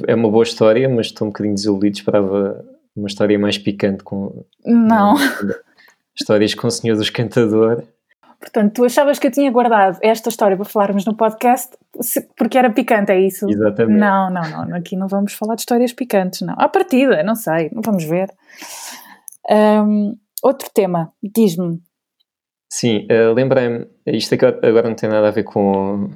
é 0.07 0.13
uma 0.13 0.29
boa 0.29 0.43
história, 0.43 0.87
mas 0.87 1.07
estou 1.07 1.27
um 1.27 1.31
bocadinho 1.31 1.55
desiludido, 1.55 1.97
esperava 1.97 2.63
uma 2.95 3.07
história 3.07 3.39
mais 3.39 3.57
picante 3.57 4.03
com. 4.03 4.45
Não. 4.63 5.15
histórias 6.15 6.53
com 6.53 6.67
o 6.67 6.71
Senhor 6.71 6.95
dos 6.95 7.09
Cantador. 7.09 7.83
Portanto, 8.39 8.73
tu 8.73 8.83
achavas 8.83 9.19
que 9.19 9.27
eu 9.27 9.31
tinha 9.31 9.51
guardado 9.51 9.99
esta 10.01 10.29
história 10.29 10.57
para 10.57 10.65
falarmos 10.65 11.05
no 11.05 11.15
podcast 11.15 11.77
porque 12.35 12.57
era 12.57 12.71
picante, 12.71 13.11
é 13.11 13.19
isso? 13.19 13.47
Exatamente. 13.47 13.99
Não, 13.99 14.31
não, 14.31 14.67
não. 14.67 14.75
Aqui 14.75 14.95
não 14.95 15.07
vamos 15.07 15.33
falar 15.33 15.55
de 15.55 15.61
histórias 15.61 15.93
picantes, 15.93 16.41
não. 16.41 16.55
À 16.57 16.67
partida, 16.67 17.21
não 17.21 17.35
sei, 17.35 17.69
não 17.71 17.81
vamos 17.83 18.03
ver. 18.03 18.33
Um, 19.49 20.17
outro 20.41 20.69
tema, 20.73 21.13
diz-me. 21.21 21.79
Sim, 22.67 23.05
uh, 23.11 23.33
lembrei-me, 23.33 23.85
isto 24.07 24.33
agora 24.33 24.87
não 24.87 24.95
tem 24.95 25.09
nada 25.09 25.27
a 25.27 25.31
ver 25.31 25.43
com, 25.43 26.09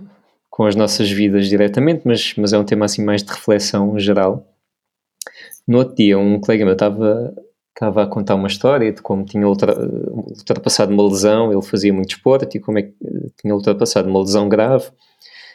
com 0.49 0.65
as 0.65 0.75
nossas 0.75 1.11
vidas 1.11 1.47
diretamente, 1.47 2.03
mas, 2.05 2.33
mas 2.37 2.53
é 2.53 2.57
um 2.57 2.63
tema 2.63 2.85
assim 2.85 3.03
mais 3.03 3.21
de 3.21 3.31
reflexão 3.31 3.99
geral. 3.99 4.47
No 5.67 5.79
outro 5.79 5.95
dia, 5.95 6.17
um 6.17 6.39
colega 6.39 6.63
meu 6.63 6.73
estava 6.73 7.35
estava 7.75 8.03
a 8.03 8.07
contar 8.07 8.35
uma 8.35 8.47
história 8.47 8.91
de 8.91 9.01
como 9.01 9.25
tinha 9.25 9.45
ultra, 9.45 9.75
ultrapassado 9.77 10.93
uma 10.93 11.03
lesão, 11.03 11.51
ele 11.51 11.61
fazia 11.61 11.93
muito 11.93 12.15
esporte 12.15 12.57
e 12.57 12.61
como 12.61 12.79
é 12.79 12.83
que 12.83 12.95
tinha 13.41 13.53
ultrapassado 13.53 14.09
uma 14.09 14.21
lesão 14.21 14.47
grave 14.47 14.89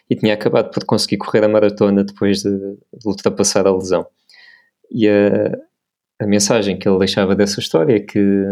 e 0.08 0.14
tinha 0.14 0.34
acabado 0.34 0.70
por 0.70 0.84
conseguir 0.84 1.16
correr 1.16 1.44
a 1.44 1.48
maratona 1.48 2.04
depois 2.04 2.42
de, 2.42 2.50
de 2.50 3.06
ultrapassar 3.08 3.66
a 3.66 3.74
lesão. 3.74 4.06
E 4.90 5.08
a, 5.08 5.56
a, 6.20 6.26
mensagem 6.26 6.78
que 6.78 6.86
ele 6.86 6.98
deixava 6.98 7.34
dessa 7.34 7.58
história 7.58 7.96
é 7.96 8.00
que 8.00 8.44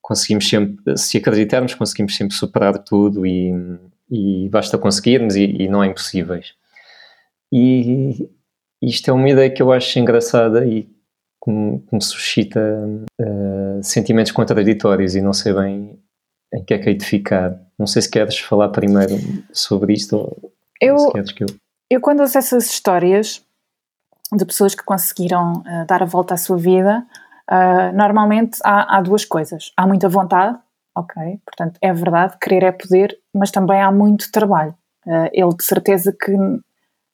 conseguimos 0.00 0.48
sempre, 0.48 0.96
se 0.96 1.18
acreditarmos, 1.18 1.74
conseguimos 1.74 2.16
sempre 2.16 2.34
superar 2.34 2.78
tudo 2.78 3.26
e, 3.26 3.52
e 4.10 4.48
basta 4.48 4.78
conseguirmos 4.78 5.36
e, 5.36 5.44
e 5.44 5.68
não 5.68 5.84
é 5.84 5.88
impossíveis. 5.88 6.54
E 7.52 8.30
isto 8.80 9.10
é 9.10 9.12
uma 9.12 9.28
ideia 9.28 9.50
que 9.50 9.60
eu 9.60 9.70
acho 9.70 9.98
engraçada 9.98 10.64
e 10.64 10.93
que 11.44 11.50
me, 11.50 11.78
que 11.80 11.94
me 11.94 12.02
suscita 12.02 12.60
uh, 13.20 13.82
sentimentos 13.82 14.32
contraditórios 14.32 15.14
e 15.14 15.20
não 15.20 15.32
sei 15.32 15.52
bem 15.52 16.00
em 16.52 16.64
que 16.64 16.72
é 16.72 16.78
que 16.78 16.88
hei 16.88 16.96
de 16.96 17.04
ficar. 17.04 17.60
Não 17.78 17.86
sei 17.86 18.00
se 18.02 18.10
queres 18.10 18.38
falar 18.38 18.70
primeiro 18.70 19.14
sobre 19.52 19.92
isto 19.92 20.16
ou 20.16 20.52
eu, 20.80 20.98
se 20.98 21.12
queres 21.12 21.32
que 21.32 21.44
eu... 21.44 21.48
Eu 21.90 22.00
quando 22.00 22.20
ouço 22.20 22.38
essas 22.38 22.66
histórias 22.66 23.44
de 24.32 24.44
pessoas 24.44 24.74
que 24.74 24.82
conseguiram 24.82 25.58
uh, 25.58 25.86
dar 25.86 26.02
a 26.02 26.06
volta 26.06 26.34
à 26.34 26.36
sua 26.36 26.56
vida, 26.56 27.06
uh, 27.50 27.94
normalmente 27.94 28.58
há, 28.64 28.96
há 28.96 29.02
duas 29.02 29.24
coisas. 29.24 29.72
Há 29.76 29.86
muita 29.86 30.08
vontade, 30.08 30.58
ok, 30.96 31.40
portanto 31.44 31.78
é 31.82 31.92
verdade, 31.92 32.38
querer 32.40 32.62
é 32.62 32.72
poder, 32.72 33.16
mas 33.34 33.50
também 33.50 33.80
há 33.80 33.92
muito 33.92 34.30
trabalho. 34.32 34.74
ele 35.32 35.54
de 35.54 35.64
certeza 35.64 36.10
que 36.12 36.32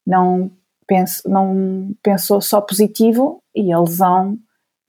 não 0.05 0.51
penso, 0.87 1.29
não 1.29 1.91
pensou 2.01 2.39
só 2.39 2.61
positivo 2.61 3.40
e 3.55 3.71
a 3.71 3.79
lesão 3.79 4.37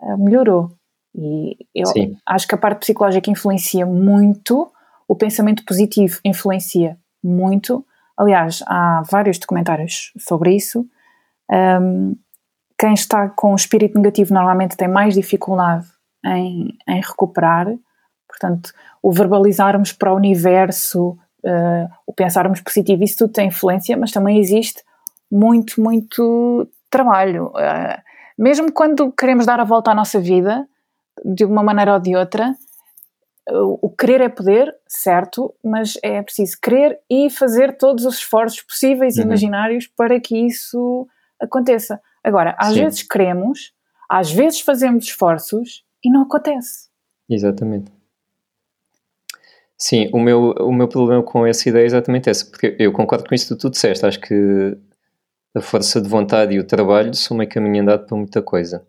uh, 0.00 0.18
melhorou. 0.18 0.72
E 1.14 1.56
eu 1.74 1.86
Sim. 1.86 2.16
acho 2.26 2.46
que 2.48 2.54
a 2.54 2.58
parte 2.58 2.80
psicológica 2.80 3.30
influencia 3.30 3.84
muito, 3.84 4.70
o 5.06 5.14
pensamento 5.14 5.64
positivo 5.64 6.18
influencia 6.24 6.96
muito. 7.22 7.84
Aliás, 8.16 8.62
há 8.66 9.02
vários 9.10 9.38
documentários 9.38 10.12
sobre 10.18 10.54
isso. 10.54 10.86
Um, 11.50 12.16
quem 12.78 12.94
está 12.94 13.28
com 13.28 13.52
o 13.52 13.56
espírito 13.56 13.98
negativo 13.98 14.32
normalmente 14.32 14.76
tem 14.76 14.88
mais 14.88 15.14
dificuldade 15.14 15.86
em, 16.24 16.76
em 16.88 17.00
recuperar. 17.00 17.66
Portanto, 18.26 18.72
o 19.02 19.12
verbalizarmos 19.12 19.92
para 19.92 20.12
o 20.12 20.16
universo, 20.16 21.10
uh, 21.44 21.88
o 22.06 22.12
pensarmos 22.12 22.60
positivo, 22.60 23.04
isso 23.04 23.18
tudo 23.18 23.32
tem 23.32 23.48
influência, 23.48 23.96
mas 23.96 24.10
também 24.10 24.38
existe 24.38 24.82
muito, 25.30 25.80
muito 25.80 26.68
trabalho. 26.90 27.48
Uh, 27.48 28.11
mesmo 28.42 28.72
quando 28.72 29.12
queremos 29.12 29.46
dar 29.46 29.60
a 29.60 29.64
volta 29.64 29.92
à 29.92 29.94
nossa 29.94 30.18
vida, 30.18 30.66
de 31.24 31.44
uma 31.44 31.62
maneira 31.62 31.94
ou 31.94 32.00
de 32.00 32.16
outra, 32.16 32.56
o 33.48 33.88
querer 33.88 34.20
é 34.20 34.28
poder, 34.28 34.74
certo, 34.88 35.54
mas 35.64 35.96
é 36.02 36.20
preciso 36.22 36.56
querer 36.60 36.98
e 37.08 37.30
fazer 37.30 37.76
todos 37.76 38.04
os 38.04 38.16
esforços 38.16 38.60
possíveis 38.62 39.16
e 39.16 39.20
uhum. 39.20 39.26
imaginários 39.26 39.86
para 39.86 40.18
que 40.20 40.36
isso 40.36 41.06
aconteça. 41.40 42.00
Agora, 42.24 42.56
às 42.58 42.74
Sim. 42.74 42.84
vezes 42.84 43.02
queremos, 43.04 43.72
às 44.08 44.32
vezes 44.32 44.60
fazemos 44.60 45.04
esforços 45.04 45.84
e 46.04 46.10
não 46.10 46.22
acontece. 46.22 46.88
Exatamente. 47.30 47.92
Sim, 49.78 50.10
o 50.12 50.18
meu, 50.18 50.50
o 50.60 50.72
meu 50.72 50.88
problema 50.88 51.22
com 51.22 51.46
essa 51.46 51.68
ideia 51.68 51.84
é 51.84 51.86
exatamente 51.86 52.28
esse, 52.28 52.48
porque 52.50 52.76
eu 52.76 52.92
concordo 52.92 53.28
com 53.28 53.34
isso 53.36 53.54
que 53.54 53.60
tu 53.60 53.70
disseste, 53.70 54.04
acho 54.04 54.20
que 54.20 54.76
a 55.54 55.60
força 55.60 56.00
de 56.00 56.08
vontade 56.08 56.54
e 56.54 56.58
o 56.58 56.66
trabalho 56.66 57.14
são 57.14 57.36
meio 57.36 57.50
caminho 57.50 57.82
andado 57.82 58.06
para 58.06 58.16
muita 58.16 58.42
coisa. 58.42 58.86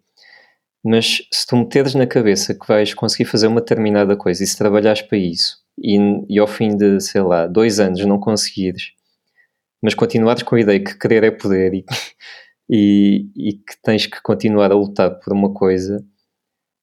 Mas 0.84 1.28
se 1.32 1.48
tu 1.48 1.56
meteres 1.56 1.96
na 1.96 2.06
cabeça 2.06 2.54
que 2.54 2.68
vais 2.68 2.94
conseguir 2.94 3.26
fazer 3.26 3.48
uma 3.48 3.62
determinada 3.62 4.16
coisa 4.18 4.44
e 4.44 4.48
se 4.48 4.58
trabalhares 4.58 5.02
para 5.02 5.18
isso 5.18 5.58
e, 5.78 5.98
e 6.30 6.40
ao 6.40 6.48
fim 6.48 6.76
de, 6.76 7.00
sei 7.00 7.22
lá, 7.22 7.48
dois 7.48 7.80
anos 7.80 8.06
não 8.06 8.20
conseguires, 8.20 8.92
mas 9.82 9.94
continuares 9.94 10.44
com 10.44 10.56
a 10.56 10.62
ideia 10.62 10.84
que 10.84 10.98
querer 10.98 11.24
é 11.24 11.32
poder 11.32 11.74
e, 11.74 11.86
e, 12.70 13.30
e 13.36 13.54
que 13.54 13.82
tens 13.82 14.06
que 14.06 14.22
continuar 14.22 14.72
a 14.72 14.76
lutar 14.76 15.20
por 15.20 15.34
uma 15.34 15.54
coisa, 15.54 16.06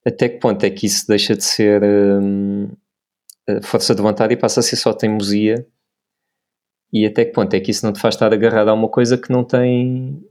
até 0.07 0.29
que 0.29 0.39
ponto 0.39 0.65
é 0.65 0.71
que 0.71 0.87
isso 0.87 1.07
deixa 1.07 1.37
de 1.37 1.45
ser 1.45 1.83
hum, 1.85 2.71
força 3.63 3.95
de 3.95 4.03
vontade 4.03 4.33
e 4.33 4.37
passa 4.37 4.61
a 4.61 4.63
ser 4.63 4.77
só 4.77 4.93
teimosia 4.93 5.67
e 6.93 7.07
até 7.07 7.25
que 7.25 7.33
ponto 7.33 7.55
é 7.55 7.61
que 7.61 7.71
isso 7.71 7.87
não 7.87 7.93
te 7.93 8.01
faz 8.01 8.15
estar 8.15 8.33
agarrado 8.33 8.69
a 8.69 8.75
uma 8.75 8.89
coisa 8.89 9.17
que 9.17 9.31
não 9.31 9.45
tem 9.45 10.23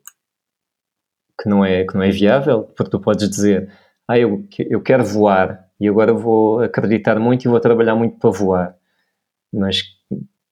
que 1.41 1.48
não 1.48 1.63
é 1.63 1.86
que 1.86 1.95
não 1.95 2.04
é 2.04 2.12
viável? 2.12 2.63
Porque 2.63 2.91
tu 2.91 3.00
podes 3.00 3.30
dizer 3.30 3.72
ah 4.08 4.19
eu 4.19 4.45
eu 4.60 4.82
quero 4.82 5.04
voar 5.06 5.69
e 5.80 5.88
agora 5.88 6.13
vou 6.13 6.62
acreditar 6.62 7.19
muito 7.19 7.45
e 7.45 7.48
vou 7.48 7.60
trabalhar 7.60 7.95
muito 7.95 8.17
para 8.17 8.30
voar. 8.30 8.76
Mas 9.54 9.84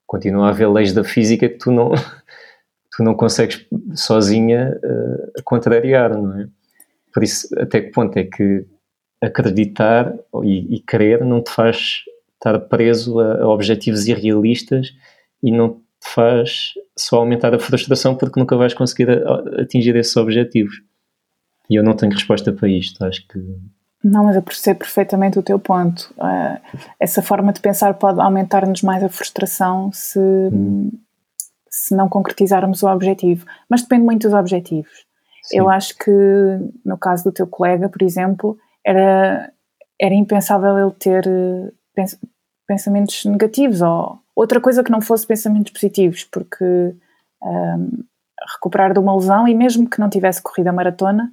continua 0.05 0.47
a 0.47 0.49
haver 0.49 0.69
leis 0.69 0.93
da 0.93 1.03
física 1.03 1.49
que 1.49 1.57
tu 1.57 1.71
não 1.71 1.91
tu 2.95 3.03
não 3.03 3.13
consegues 3.13 3.65
sozinha 3.95 4.79
uh, 4.83 5.43
contrariar 5.43 6.15
não 6.17 6.39
é? 6.39 6.47
Por 7.13 7.23
isso 7.23 7.47
até 7.59 7.81
que 7.81 7.91
ponto 7.91 8.17
é 8.17 8.23
que 8.23 8.65
acreditar 9.21 10.13
e, 10.43 10.75
e 10.75 10.79
querer 10.79 11.23
não 11.25 11.41
te 11.43 11.51
faz 11.51 12.03
estar 12.35 12.57
preso 12.59 13.19
a, 13.19 13.41
a 13.41 13.47
objetivos 13.47 14.07
irrealistas 14.07 14.93
e 15.43 15.51
não 15.51 15.81
faz 16.03 16.73
só 16.97 17.17
aumentar 17.17 17.53
a 17.53 17.59
frustração 17.59 18.15
porque 18.15 18.39
nunca 18.39 18.55
vais 18.55 18.73
conseguir 18.73 19.09
atingir 19.59 19.95
esses 19.95 20.15
objetivos. 20.17 20.81
E 21.69 21.75
eu 21.75 21.83
não 21.83 21.95
tenho 21.95 22.13
resposta 22.13 22.51
para 22.51 22.69
isto, 22.69 23.03
acho 23.03 23.27
que. 23.27 23.39
Não, 24.03 24.23
mas 24.23 24.35
eu 24.35 24.41
percebo 24.41 24.79
perfeitamente 24.79 25.37
o 25.37 25.43
teu 25.43 25.59
ponto. 25.59 26.13
Uh, 26.17 26.59
essa 26.99 27.21
forma 27.21 27.51
de 27.51 27.59
pensar 27.59 27.93
pode 27.95 28.21
aumentar-nos 28.21 28.81
mais 28.81 29.03
a 29.03 29.09
frustração 29.09 29.91
se, 29.91 30.19
hum. 30.19 30.91
se 31.69 31.95
não 31.95 32.07
concretizarmos 32.07 32.83
o 32.83 32.87
objetivo. 32.87 33.45
Mas 33.69 33.81
depende 33.81 34.05
muito 34.05 34.23
dos 34.23 34.33
objetivos. 34.33 35.05
Sim. 35.43 35.57
Eu 35.59 35.69
acho 35.69 35.97
que, 35.97 36.11
no 36.85 36.97
caso 36.97 37.25
do 37.25 37.31
teu 37.31 37.47
colega, 37.47 37.89
por 37.89 38.01
exemplo, 38.01 38.57
era, 38.85 39.51
era 39.99 40.13
impensável 40.13 40.77
ele 40.77 40.91
ter 40.91 41.27
eh, 41.27 42.05
pensamentos 42.67 43.25
negativos 43.25 43.81
ou 43.81 44.19
outra 44.35 44.59
coisa 44.59 44.83
que 44.83 44.91
não 44.91 45.01
fosse 45.01 45.25
pensamentos 45.25 45.71
positivos, 45.71 46.23
porque 46.25 46.93
um, 47.41 48.03
recuperar 48.53 48.93
de 48.93 48.99
uma 48.99 49.15
lesão 49.15 49.47
e 49.47 49.55
mesmo 49.55 49.89
que 49.89 49.99
não 49.99 50.09
tivesse 50.09 50.41
corrido 50.41 50.67
a 50.67 50.73
maratona 50.73 51.31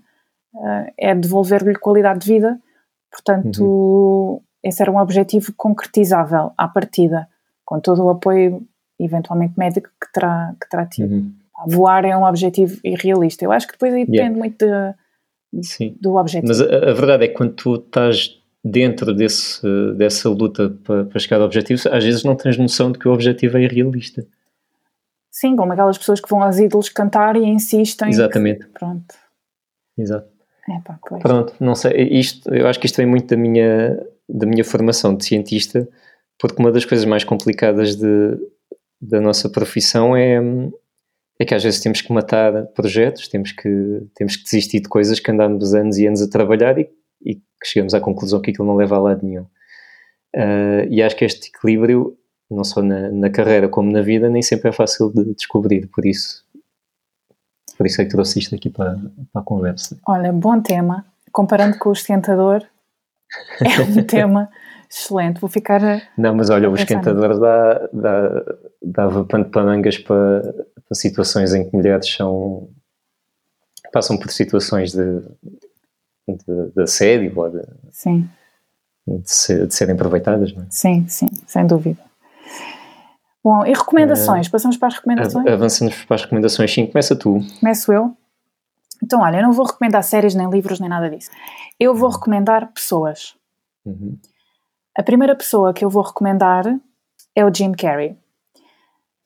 uh, 0.55 0.93
é 0.97 1.15
devolver-lhe 1.15 1.75
qualidade 1.75 2.21
de 2.21 2.33
vida, 2.33 2.59
portanto 3.11 3.63
uhum. 3.63 4.41
esse 4.63 4.81
era 4.81 4.91
um 4.91 4.99
objetivo 4.99 5.53
concretizável 5.57 6.53
à 6.57 6.69
partida, 6.69 7.29
com 7.65 7.81
todo 7.81 8.05
o 8.05 8.11
apoio 8.11 8.67
eventualmente 8.99 9.55
médico 9.59 9.91
que 10.01 10.13
terá, 10.13 10.55
que 10.61 10.69
terá 10.69 10.87
tido. 10.87 11.13
Uhum. 11.13 11.33
Voar 11.67 12.05
é 12.05 12.17
um 12.17 12.25
objetivo 12.25 12.79
irrealista. 12.83 13.45
Eu 13.45 13.53
acho 13.53 13.67
que 13.67 13.75
depois 13.75 13.95
aí 13.95 14.05
depende 14.05 14.19
yeah. 14.19 14.39
muito 14.39 14.67
de, 15.53 15.97
do 16.01 16.17
objetivo. 16.17 16.49
Mas 16.49 16.61
a, 16.61 16.91
a, 16.91 16.93
verdade 16.93 17.25
é 17.25 17.29
que 17.29 17.35
quando 17.35 17.53
tu 17.55 17.77
estás 17.77 18.41
dentro 18.65 19.15
desse, 19.15 19.61
dessa 19.97 20.29
luta 20.31 20.71
para, 20.83 21.05
para 21.05 21.19
chegar 21.19 21.37
ao 21.37 21.45
objetivo, 21.45 21.83
às 21.91 22.03
vezes 22.03 22.25
não 22.25 22.35
tens 22.35 22.57
noção 22.57 22.91
de 22.91 22.99
que 22.99 23.07
o 23.07 23.13
objetivo 23.13 23.59
é 23.59 23.63
irrealista. 23.63 24.27
Sim, 25.31 25.55
como 25.57 25.73
aquelas 25.73 25.99
pessoas 25.99 26.21
que 26.21 26.31
vão 26.31 26.43
aos 26.43 26.59
ídolos 26.59 26.89
cantar 26.89 27.37
e 27.37 27.45
insistem. 27.45 28.09
Exatamente. 28.09 28.67
Que, 28.67 28.73
pronto. 28.73 29.15
Exato. 29.99 30.29
É 30.71 30.81
pá. 30.81 30.99
Pronto, 31.21 31.55
não 31.61 31.75
sei, 31.75 31.93
isto, 32.09 32.53
eu 32.55 32.67
acho 32.67 32.81
que 32.81 32.87
isto 32.87 32.97
vem 32.97 33.07
muito 33.07 33.27
da 33.27 33.37
minha, 33.37 34.03
da 34.27 34.47
minha 34.47 34.65
formação 34.65 35.15
de 35.15 35.25
cientista, 35.25 35.87
porque 36.39 36.61
uma 36.61 36.73
das 36.73 36.87
coisas 36.87 37.05
mais 37.05 37.23
complicadas 37.23 37.97
de, 37.97 38.39
da 38.99 39.21
nossa 39.21 39.51
profissão 39.51 40.17
é, 40.17 40.41
é 41.39 41.45
que 41.45 41.55
às 41.55 41.63
vezes 41.63 41.81
temos 41.81 42.01
que 42.01 42.13
matar 42.13 42.67
projetos, 42.69 43.29
temos 43.29 43.53
que, 43.53 44.07
temos 44.15 44.37
que 44.37 44.45
desistir 44.45 44.81
de 44.81 44.89
coisas 44.89 45.21
que 45.21 45.31
andamos 45.31 45.75
anos 45.75 45.99
e 45.99 46.07
anos 46.07 46.23
a 46.23 46.31
trabalhar 46.31 46.79
e, 46.79 46.89
e 47.23 47.43
que 47.65 47.71
chegamos 47.71 47.95
à 47.95 48.01
conclusão 48.01 48.41
que 48.41 48.51
aquilo 48.51 48.67
não 48.67 48.77
leva 48.77 48.97
a 48.97 49.01
lado 49.01 49.27
nenhum. 49.27 49.47
Uh, 50.37 50.87
e 50.91 51.03
acho 51.03 51.17
que 51.17 51.25
este 51.25 51.49
equilíbrio, 51.49 52.17
não 52.51 52.63
só 52.63 52.83
na, 52.83 53.11
na, 53.11 53.31
carreira 53.31 53.69
como 53.69 53.91
na 53.91 54.03
vida, 54.03 54.29
nem 54.29 54.43
sempre 54.43 54.69
é 54.69 54.73
fácil 54.73 55.11
de 55.11 55.35
descobrir, 55.35 55.87
por 55.89 56.05
isso 56.05 56.45
por 57.77 57.87
isso 57.87 58.01
é 58.01 58.05
que 58.05 58.11
trouxe 58.11 58.39
isto 58.39 58.55
aqui 58.55 58.71
para, 58.71 58.97
para 59.33 59.43
a 59.43 59.45
conversa. 59.45 59.99
Olha, 60.07 60.33
bom 60.33 60.61
tema. 60.61 61.05
Comparando 61.33 61.77
com 61.77 61.89
o 61.89 61.93
esquentador, 61.93 62.63
é 63.61 63.81
um 63.81 64.03
tema 64.07 64.49
excelente. 64.89 65.41
Vou 65.41 65.51
ficar. 65.51 65.81
Não, 66.17 66.37
mas 66.37 66.51
olha, 66.51 66.71
o 66.71 66.77
esquentador 66.77 67.39
dá, 67.41 67.89
dá, 67.93 68.45
dava 68.81 69.25
pano 69.25 69.47
para 69.47 69.65
mangas 69.65 69.99
para, 69.99 70.43
para 70.43 70.95
situações 70.95 71.53
em 71.53 71.69
que 71.69 71.77
mulheres 71.77 72.09
são. 72.09 72.69
passam 73.93 74.17
por 74.17 74.31
situações 74.31 74.93
de, 74.93 75.23
de, 76.29 76.71
de 76.75 76.83
assédio 76.83 77.33
ou 77.39 77.51
de. 77.51 77.63
Sim. 77.91 78.29
De, 79.07 79.31
ser, 79.31 79.67
de 79.67 79.75
serem 79.75 79.95
aproveitadas, 79.95 80.55
não 80.55 80.63
é? 80.63 80.67
Sim, 80.71 81.07
sim, 81.09 81.29
sem 81.47 81.67
dúvida. 81.67 82.03
Bom, 83.43 83.67
e 83.67 83.75
recomendações? 83.75 84.47
Uh, 84.47 84.51
Passamos 84.51 84.79
para 84.79 84.89
as 84.89 84.95
recomendações? 84.95 85.47
Avançamos 85.47 86.05
para 86.05 86.15
as 86.15 86.23
recomendações, 86.23 86.73
sim. 86.73 86.87
Começa 86.87 87.15
tu. 87.15 87.41
Começo 87.61 87.93
eu. 87.93 88.17
Então, 89.03 89.21
olha, 89.21 89.37
eu 89.37 89.43
não 89.43 89.53
vou 89.53 89.67
recomendar 89.67 90.03
séries, 90.03 90.35
nem 90.35 90.49
livros, 90.49 90.81
nem 90.81 90.89
nada 90.89 91.11
disso. 91.11 91.31
Eu 91.79 91.95
vou 91.95 92.09
recomendar 92.09 92.73
pessoas. 92.73 93.37
Uhum. 93.85 94.19
A 94.97 95.03
primeira 95.03 95.37
pessoa 95.37 95.75
que 95.75 95.85
eu 95.85 95.91
vou 95.91 96.03
recomendar 96.03 96.65
é 97.37 97.45
o 97.45 97.53
Jim 97.53 97.73
Carrey. 97.73 98.17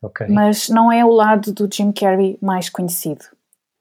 Okay. 0.02 0.26
Mas 0.28 0.68
não 0.68 0.90
é 0.90 1.04
o 1.04 1.10
lado 1.10 1.52
do 1.52 1.72
Jim 1.72 1.92
Carrey 1.92 2.36
mais 2.42 2.68
conhecido. 2.68 3.24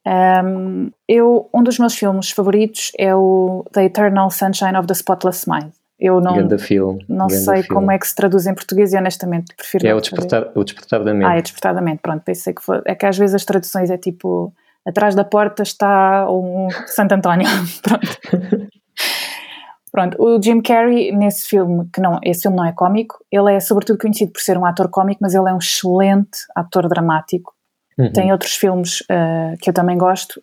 Um, 0.07 0.89
eu, 1.05 1.49
um 1.53 1.61
dos 1.61 1.77
meus 1.77 1.95
filmes 1.95 2.31
favoritos 2.31 2.91
é 2.97 3.13
o 3.13 3.65
The 3.73 3.85
Eternal 3.85 4.31
Sunshine 4.31 4.77
of 4.77 4.87
the 4.87 4.93
Spotless 4.93 5.49
Mind. 5.49 5.71
Eu 5.99 6.21
não, 6.21 6.35
não 7.09 7.27
sei 7.27 7.63
filme. 7.63 7.67
como 7.67 7.91
é 7.91 7.97
que 7.97 8.07
se 8.07 8.15
traduz 8.15 8.45
em 8.45 8.53
português 8.53 8.93
e 8.93 8.97
honestamente 8.97 9.53
prefiro. 9.55 9.87
É 9.87 9.95
o 9.95 9.99
despertar, 9.99 10.51
o 10.53 10.63
despertar 10.63 11.03
da 11.03 11.13
mente. 11.13 11.27
Ah, 11.27 11.37
é 11.37 11.41
despertar 11.41 11.73
da 11.73 11.81
mente, 11.81 11.99
pronto, 12.01 12.21
pensei 12.23 12.53
que 12.53 12.61
foi. 12.61 12.81
É 12.85 12.93
que 12.93 13.05
às 13.05 13.17
vezes 13.17 13.35
as 13.35 13.43
traduções 13.43 13.89
é 13.89 13.97
tipo 13.97 14.53
atrás 14.85 15.15
da 15.15 15.25
porta 15.25 15.63
está 15.63 16.31
um 16.31 16.67
Santo 16.85 17.13
António. 17.13 17.47
pronto. 17.81 18.69
pronto, 19.91 20.23
o 20.23 20.41
Jim 20.41 20.61
Carrey 20.61 21.11
nesse 21.11 21.47
filme, 21.47 21.89
que 21.91 21.99
não, 21.99 22.19
esse 22.23 22.43
filme 22.43 22.55
não 22.55 22.65
é 22.65 22.71
cómico, 22.71 23.17
ele 23.31 23.53
é 23.53 23.59
sobretudo 23.59 23.97
conhecido 23.97 24.31
por 24.31 24.39
ser 24.39 24.57
um 24.57 24.65
ator 24.65 24.89
cómico, 24.89 25.19
mas 25.21 25.33
ele 25.33 25.49
é 25.49 25.53
um 25.53 25.57
excelente 25.57 26.37
ator 26.55 26.87
dramático. 26.87 27.56
Uhum. 27.97 28.11
Tem 28.11 28.31
outros 28.31 28.53
filmes 28.53 29.01
uh, 29.01 29.57
que 29.61 29.69
eu 29.69 29.73
também 29.73 29.97
gosto. 29.97 30.41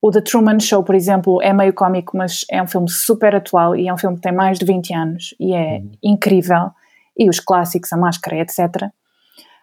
O 0.00 0.10
The 0.10 0.20
Truman 0.20 0.60
Show, 0.60 0.82
por 0.82 0.94
exemplo, 0.94 1.40
é 1.42 1.52
meio 1.52 1.72
cómico, 1.72 2.16
mas 2.16 2.44
é 2.50 2.62
um 2.62 2.66
filme 2.66 2.90
super 2.90 3.34
atual 3.34 3.76
e 3.76 3.88
é 3.88 3.94
um 3.94 3.98
filme 3.98 4.16
que 4.16 4.22
tem 4.22 4.32
mais 4.32 4.58
de 4.58 4.64
20 4.64 4.94
anos 4.94 5.34
e 5.38 5.54
é 5.54 5.78
uhum. 5.78 5.92
incrível. 6.02 6.70
E 7.16 7.28
os 7.28 7.38
clássicos, 7.38 7.92
a 7.92 7.96
máscara, 7.96 8.38
etc. 8.38 8.90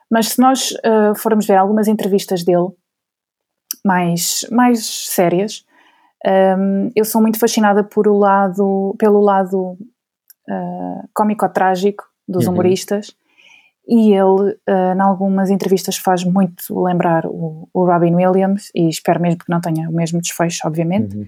Mas 0.10 0.30
se 0.30 0.42
nós 0.42 0.72
uh, 0.72 1.16
formos 1.16 1.46
ver 1.46 1.58
algumas 1.58 1.88
entrevistas 1.88 2.44
dele, 2.44 2.70
mais, 3.84 4.46
mais 4.52 4.86
sérias, 4.86 5.66
um, 6.58 6.90
eu 6.96 7.04
sou 7.04 7.22
muito 7.22 7.40
fascinada 7.40 7.84
por 7.84 8.08
o 8.08 8.18
lado, 8.18 8.96
pelo 8.98 9.20
lado 9.20 9.78
uh, 10.50 11.10
cómico-trágico 11.14 12.04
dos 12.28 12.46
uhum. 12.46 12.54
humoristas 12.54 13.16
e 13.88 14.14
ele, 14.14 14.52
uh, 14.70 14.96
em 14.96 15.02
algumas 15.02 15.50
entrevistas, 15.50 15.98
faz 15.98 16.24
muito 16.24 16.80
lembrar 16.82 17.26
o, 17.26 17.68
o, 17.74 17.86
Robin 17.86 18.16
Williams, 18.16 18.70
e 18.76 18.88
espero 18.88 19.22
mesmo 19.22 19.40
que 19.40 19.50
não 19.50 19.60
tenha 19.60 19.90
o 19.90 19.94
mesmo 19.94 20.22
desfecho, 20.22 20.68
obviamente. 20.68 21.16
Uhum. 21.16 21.28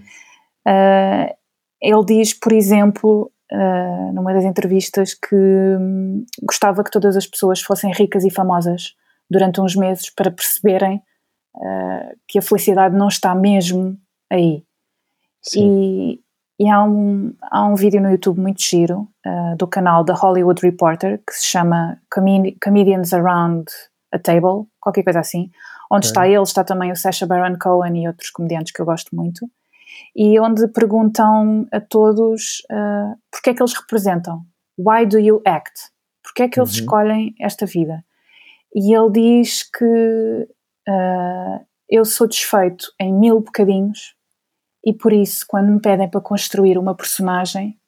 Uh, 0.66 1.34
ele 1.80 2.04
diz, 2.06 2.32
por 2.32 2.52
exemplo, 2.52 3.30
uh, 3.52 4.12
numa 4.12 4.32
das 4.32 4.44
entrevistas, 4.44 5.14
que 5.14 5.34
um, 5.34 6.24
gostava 6.42 6.82
que 6.84 6.90
todas 6.90 7.16
as 7.16 7.26
pessoas 7.26 7.60
fossem 7.60 7.92
ricas 7.92 8.24
e 8.24 8.30
famosas 8.30 8.94
durante 9.28 9.60
uns 9.60 9.74
meses 9.74 10.10
para 10.10 10.30
perceberem 10.30 11.02
que 12.26 12.36
a 12.36 12.42
felicidade 12.42 12.96
não 12.96 13.06
está 13.06 13.32
mesmo 13.32 13.96
aí. 14.28 14.64
Sim. 15.40 16.18
E, 16.58 16.70
há 16.70 16.84
um, 16.84 17.34
há 17.50 17.66
um 17.66 17.74
vídeo 17.74 18.00
no 18.00 18.10
YouTube 18.10 18.40
muito 18.40 18.62
giro 18.62 19.08
uh, 19.26 19.56
do 19.56 19.66
canal 19.66 20.04
da 20.04 20.14
Hollywood 20.14 20.62
Reporter 20.62 21.20
que 21.26 21.34
se 21.34 21.46
chama 21.46 22.00
Comedians 22.62 23.12
Around 23.12 23.64
a 24.12 24.18
Table, 24.18 24.68
qualquer 24.80 25.02
coisa 25.02 25.18
assim, 25.18 25.50
onde 25.90 26.06
está 26.06 26.28
ele, 26.28 26.42
está 26.42 26.62
também 26.62 26.92
o 26.92 26.96
Sacha 26.96 27.26
Baron 27.26 27.58
Cohen 27.58 28.00
e 28.00 28.06
outros 28.06 28.30
comediantes 28.30 28.72
que 28.72 28.80
eu 28.80 28.86
gosto 28.86 29.14
muito, 29.14 29.50
e 30.14 30.38
onde 30.38 30.68
perguntam 30.68 31.66
a 31.72 31.80
todos 31.80 32.62
uh, 32.70 33.18
porque 33.30 33.50
é 33.50 33.54
que 33.54 33.62
eles 33.62 33.74
representam. 33.74 34.42
Why 34.78 35.06
do 35.06 35.18
you 35.18 35.42
act? 35.44 35.72
Porque 36.22 36.44
é 36.44 36.48
que 36.48 36.58
eles 36.58 36.74
uhum. 36.74 36.80
escolhem 36.80 37.34
esta 37.40 37.66
vida? 37.66 38.04
E 38.74 38.94
ele 38.96 39.10
diz 39.10 39.62
que 39.62 40.48
uh, 40.88 41.66
eu 41.88 42.04
sou 42.04 42.26
desfeito 42.26 42.86
em 43.00 43.12
mil 43.12 43.40
bocadinhos 43.40 44.14
e 44.84 44.92
por 44.92 45.12
isso, 45.12 45.44
quando 45.48 45.72
me 45.72 45.80
pedem 45.80 46.08
para 46.08 46.20
construir 46.20 46.76
uma 46.76 46.94
personagem, 46.94 47.78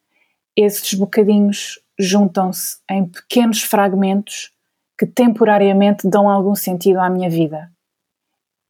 esses 0.56 0.94
bocadinhos 0.94 1.78
juntam-se 1.98 2.78
em 2.90 3.04
pequenos 3.04 3.62
fragmentos 3.62 4.52
que 4.98 5.06
temporariamente 5.06 6.08
dão 6.08 6.28
algum 6.28 6.54
sentido 6.54 7.00
à 7.00 7.10
minha 7.10 7.28
vida. 7.28 7.70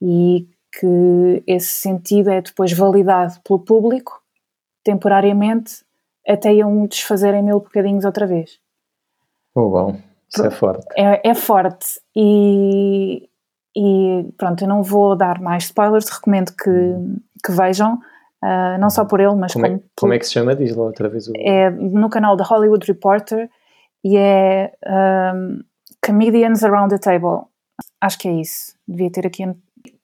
E 0.03 0.49
que 0.79 1.43
esse 1.47 1.73
sentido 1.73 2.31
é 2.31 2.41
depois 2.41 2.73
validado 2.73 3.41
pelo 3.45 3.61
público, 3.61 4.21
temporariamente, 4.85 5.85
até 6.27 6.53
eu 6.53 6.69
me 6.71 6.89
desfazer 6.89 7.33
em 7.35 7.43
mil 7.43 7.61
bocadinhos 7.61 8.05
outra 8.05 8.27
vez. 8.27 8.59
Oh, 9.55 9.71
bom, 9.71 10.01
isso 10.29 10.45
é 10.45 10.51
forte. 10.51 10.87
É, 10.97 11.31
é 11.31 11.35
forte. 11.35 12.01
E, 12.15 13.29
e 13.75 14.29
pronto, 14.37 14.63
eu 14.63 14.69
não 14.69 14.83
vou 14.83 15.17
dar 15.17 15.41
mais 15.41 15.65
spoilers, 15.65 16.09
recomendo 16.09 16.53
que, 16.53 16.71
que 17.45 17.53
vejam. 17.53 17.99
Uh, 18.47 18.79
não 18.79 18.89
só 18.91 19.05
por 19.05 19.19
ele, 19.19 19.35
mas 19.35 19.53
como, 19.53 19.67
é, 19.67 19.71
como, 19.71 19.83
como 19.97 20.13
é 20.13 20.19
que 20.21 20.27
se 20.27 20.35
chama? 20.35 20.55
Diz 20.55 20.77
lá 20.77 20.85
outra 20.85 21.09
vez. 21.09 21.27
O... 21.27 21.33
É 21.37 21.69
no 21.69 22.09
canal 22.09 22.37
da 22.37 22.45
Hollywood 22.45 22.87
Reporter 22.87 23.51
e 24.05 24.17
é 24.17 24.73
um, 25.35 25.65
Comedians 26.05 26.63
Around 26.63 26.91
the 26.91 26.99
Table. 26.99 27.49
Acho 28.01 28.19
que 28.21 28.29
é 28.29 28.41
isso. 28.41 28.77
Devia 28.87 29.11
ter 29.11 29.27
aqui. 29.27 29.43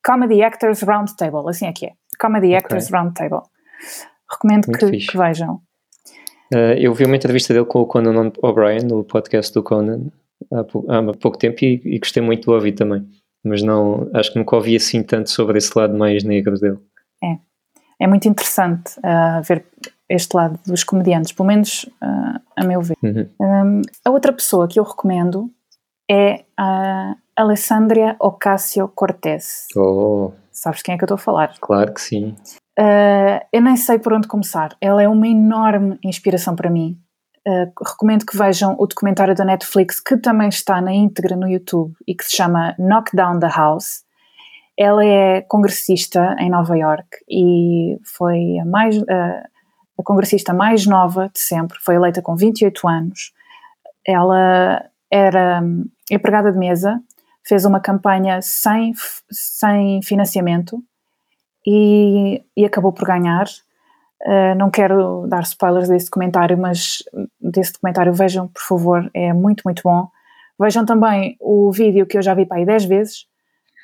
Comedy 0.04 0.42
Actors 0.42 0.82
Round 0.82 1.14
Table, 1.16 1.48
assim 1.48 1.66
é 1.66 1.72
que 1.72 1.86
é. 1.86 1.92
Comedy 2.18 2.48
okay. 2.48 2.56
Actors 2.56 2.90
Round 2.90 3.14
Table. 3.14 3.42
Recomendo 4.28 4.66
que, 4.72 4.90
que, 4.90 5.16
vejam. 5.16 5.60
Uh, 6.52 6.74
eu 6.78 6.92
vi 6.94 7.04
uma 7.04 7.14
entrevista 7.14 7.54
dele 7.54 7.66
com 7.66 7.80
o 7.80 7.86
Conan 7.86 8.32
O'Brien 8.42 8.82
no 8.82 9.04
podcast 9.04 9.54
do 9.54 9.62
Conan 9.62 10.06
há, 10.52 10.98
há 10.98 11.14
pouco 11.14 11.38
tempo 11.38 11.64
e, 11.64 11.80
e, 11.84 11.98
gostei 12.00 12.22
muito 12.22 12.42
de 12.42 12.50
ouvir 12.50 12.72
também. 12.72 13.06
Mas 13.44 13.62
não, 13.62 14.10
acho 14.14 14.32
que 14.32 14.38
nunca 14.38 14.56
ouvi 14.56 14.74
assim 14.74 15.02
tanto 15.02 15.30
sobre 15.30 15.58
esse 15.58 15.76
lado 15.78 15.96
mais 15.96 16.24
negro 16.24 16.58
dele. 16.58 16.78
É, 17.22 17.38
é 18.00 18.06
muito 18.06 18.28
interessante 18.28 18.98
uh, 18.98 19.42
ver 19.42 19.64
este 20.08 20.36
lado 20.36 20.58
dos 20.66 20.84
comediantes, 20.84 21.32
pelo 21.32 21.48
menos 21.48 21.84
uh, 22.02 22.40
a 22.56 22.64
meu 22.64 22.80
ver. 22.82 22.96
Uhum. 23.02 23.28
Um, 23.40 23.82
a 24.04 24.10
outra 24.10 24.32
pessoa 24.32 24.68
que 24.68 24.78
eu 24.78 24.84
recomendo 24.84 25.50
é 26.10 26.44
a 26.58 27.14
Alessandria 27.36 28.16
Ocasio-Cortez. 28.20 29.68
Oh. 29.76 30.32
Sabes 30.50 30.82
quem 30.82 30.94
é 30.94 30.98
que 30.98 31.04
eu 31.04 31.06
estou 31.06 31.14
a 31.14 31.18
falar? 31.18 31.54
Claro 31.60 31.94
que 31.94 32.00
sim. 32.00 32.36
Uh, 32.78 33.40
eu 33.52 33.62
nem 33.62 33.76
sei 33.76 33.98
por 33.98 34.12
onde 34.12 34.28
começar. 34.28 34.76
Ela 34.80 35.02
é 35.02 35.08
uma 35.08 35.26
enorme 35.26 35.98
inspiração 36.04 36.54
para 36.54 36.70
mim. 36.70 36.98
Uh, 37.46 37.72
recomendo 37.84 38.24
que 38.24 38.36
vejam 38.36 38.76
o 38.78 38.86
documentário 38.86 39.34
da 39.34 39.44
Netflix 39.44 39.98
que 39.98 40.16
também 40.16 40.48
está 40.48 40.80
na 40.80 40.92
íntegra 40.92 41.34
no 41.34 41.48
YouTube 41.48 41.94
e 42.06 42.14
que 42.14 42.24
se 42.24 42.36
chama 42.36 42.74
Knock 42.78 43.16
Down 43.16 43.40
the 43.40 43.48
House. 43.48 44.04
Ela 44.78 45.04
é 45.04 45.40
congressista 45.42 46.34
em 46.38 46.50
Nova 46.50 46.76
York 46.76 47.08
e 47.28 47.98
foi 48.04 48.58
a, 48.58 48.64
mais, 48.64 48.96
a, 49.02 49.48
a 49.98 50.02
congressista 50.02 50.54
mais 50.54 50.86
nova 50.86 51.30
de 51.32 51.40
sempre, 51.40 51.78
foi 51.80 51.96
eleita 51.96 52.22
com 52.22 52.34
28 52.34 52.88
anos. 52.88 53.32
Ela 54.06 54.84
era 55.10 55.62
empregada 56.10 56.50
de 56.50 56.58
mesa, 56.58 57.00
fez 57.46 57.64
uma 57.64 57.80
campanha 57.80 58.40
sem, 58.40 58.92
sem 59.30 60.00
financiamento 60.02 60.82
e, 61.66 62.42
e 62.56 62.64
acabou 62.64 62.92
por 62.92 63.06
ganhar. 63.06 63.46
Uh, 64.24 64.54
não 64.56 64.70
quero 64.70 65.26
dar 65.26 65.42
spoilers 65.42 65.88
desse 65.88 66.06
documentário, 66.06 66.56
mas 66.56 67.02
desse 67.40 67.72
documentário 67.72 68.12
vejam, 68.12 68.48
por 68.48 68.62
favor, 68.62 69.10
é 69.12 69.32
muito, 69.32 69.62
muito 69.64 69.82
bom. 69.82 70.08
Vejam 70.58 70.86
também 70.86 71.36
o 71.40 71.70
vídeo 71.72 72.06
que 72.06 72.16
eu 72.16 72.22
já 72.22 72.32
vi 72.32 72.46
para 72.46 72.58
aí 72.58 72.64
10 72.64 72.84
vezes 72.84 73.26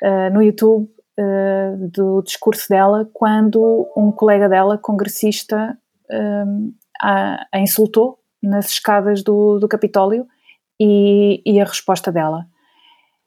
uh, 0.02 0.32
no 0.32 0.42
YouTube 0.42 0.88
uh, 1.18 1.88
do 1.88 2.22
discurso 2.22 2.68
dela, 2.68 3.08
quando 3.12 3.88
um 3.96 4.10
colega 4.12 4.48
dela, 4.48 4.78
congressista, 4.78 5.76
a, 7.02 7.46
a, 7.52 7.60
insultou 7.60 8.18
nas 8.42 8.70
escadas 8.70 9.22
do, 9.22 9.58
do 9.58 9.68
Capitólio 9.68 10.26
e, 10.80 11.42
e 11.44 11.60
a 11.60 11.64
resposta 11.64 12.10
dela. 12.10 12.46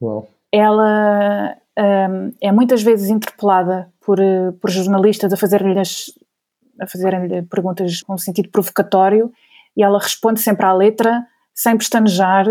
Uau. 0.02 0.28
Ela 0.52 1.56
um, 1.78 2.34
é 2.42 2.52
muitas 2.52 2.82
vezes 2.82 3.10
interpelada 3.10 3.92
por, 4.00 4.18
por 4.60 4.72
jornalistas 4.72 5.32
a 5.32 5.38
fazer-lhe 5.38 5.80
a 5.80 6.88
fazer 6.88 7.46
perguntas 7.48 8.02
com 8.02 8.16
um 8.16 8.18
sentido 8.18 8.50
provocatório 8.50 9.32
e 9.78 9.84
ela 9.84 10.00
responde 10.00 10.40
sempre 10.40 10.66
à 10.66 10.74
letra, 10.74 11.26
sem 11.54 11.78
pestanejar. 11.78 12.48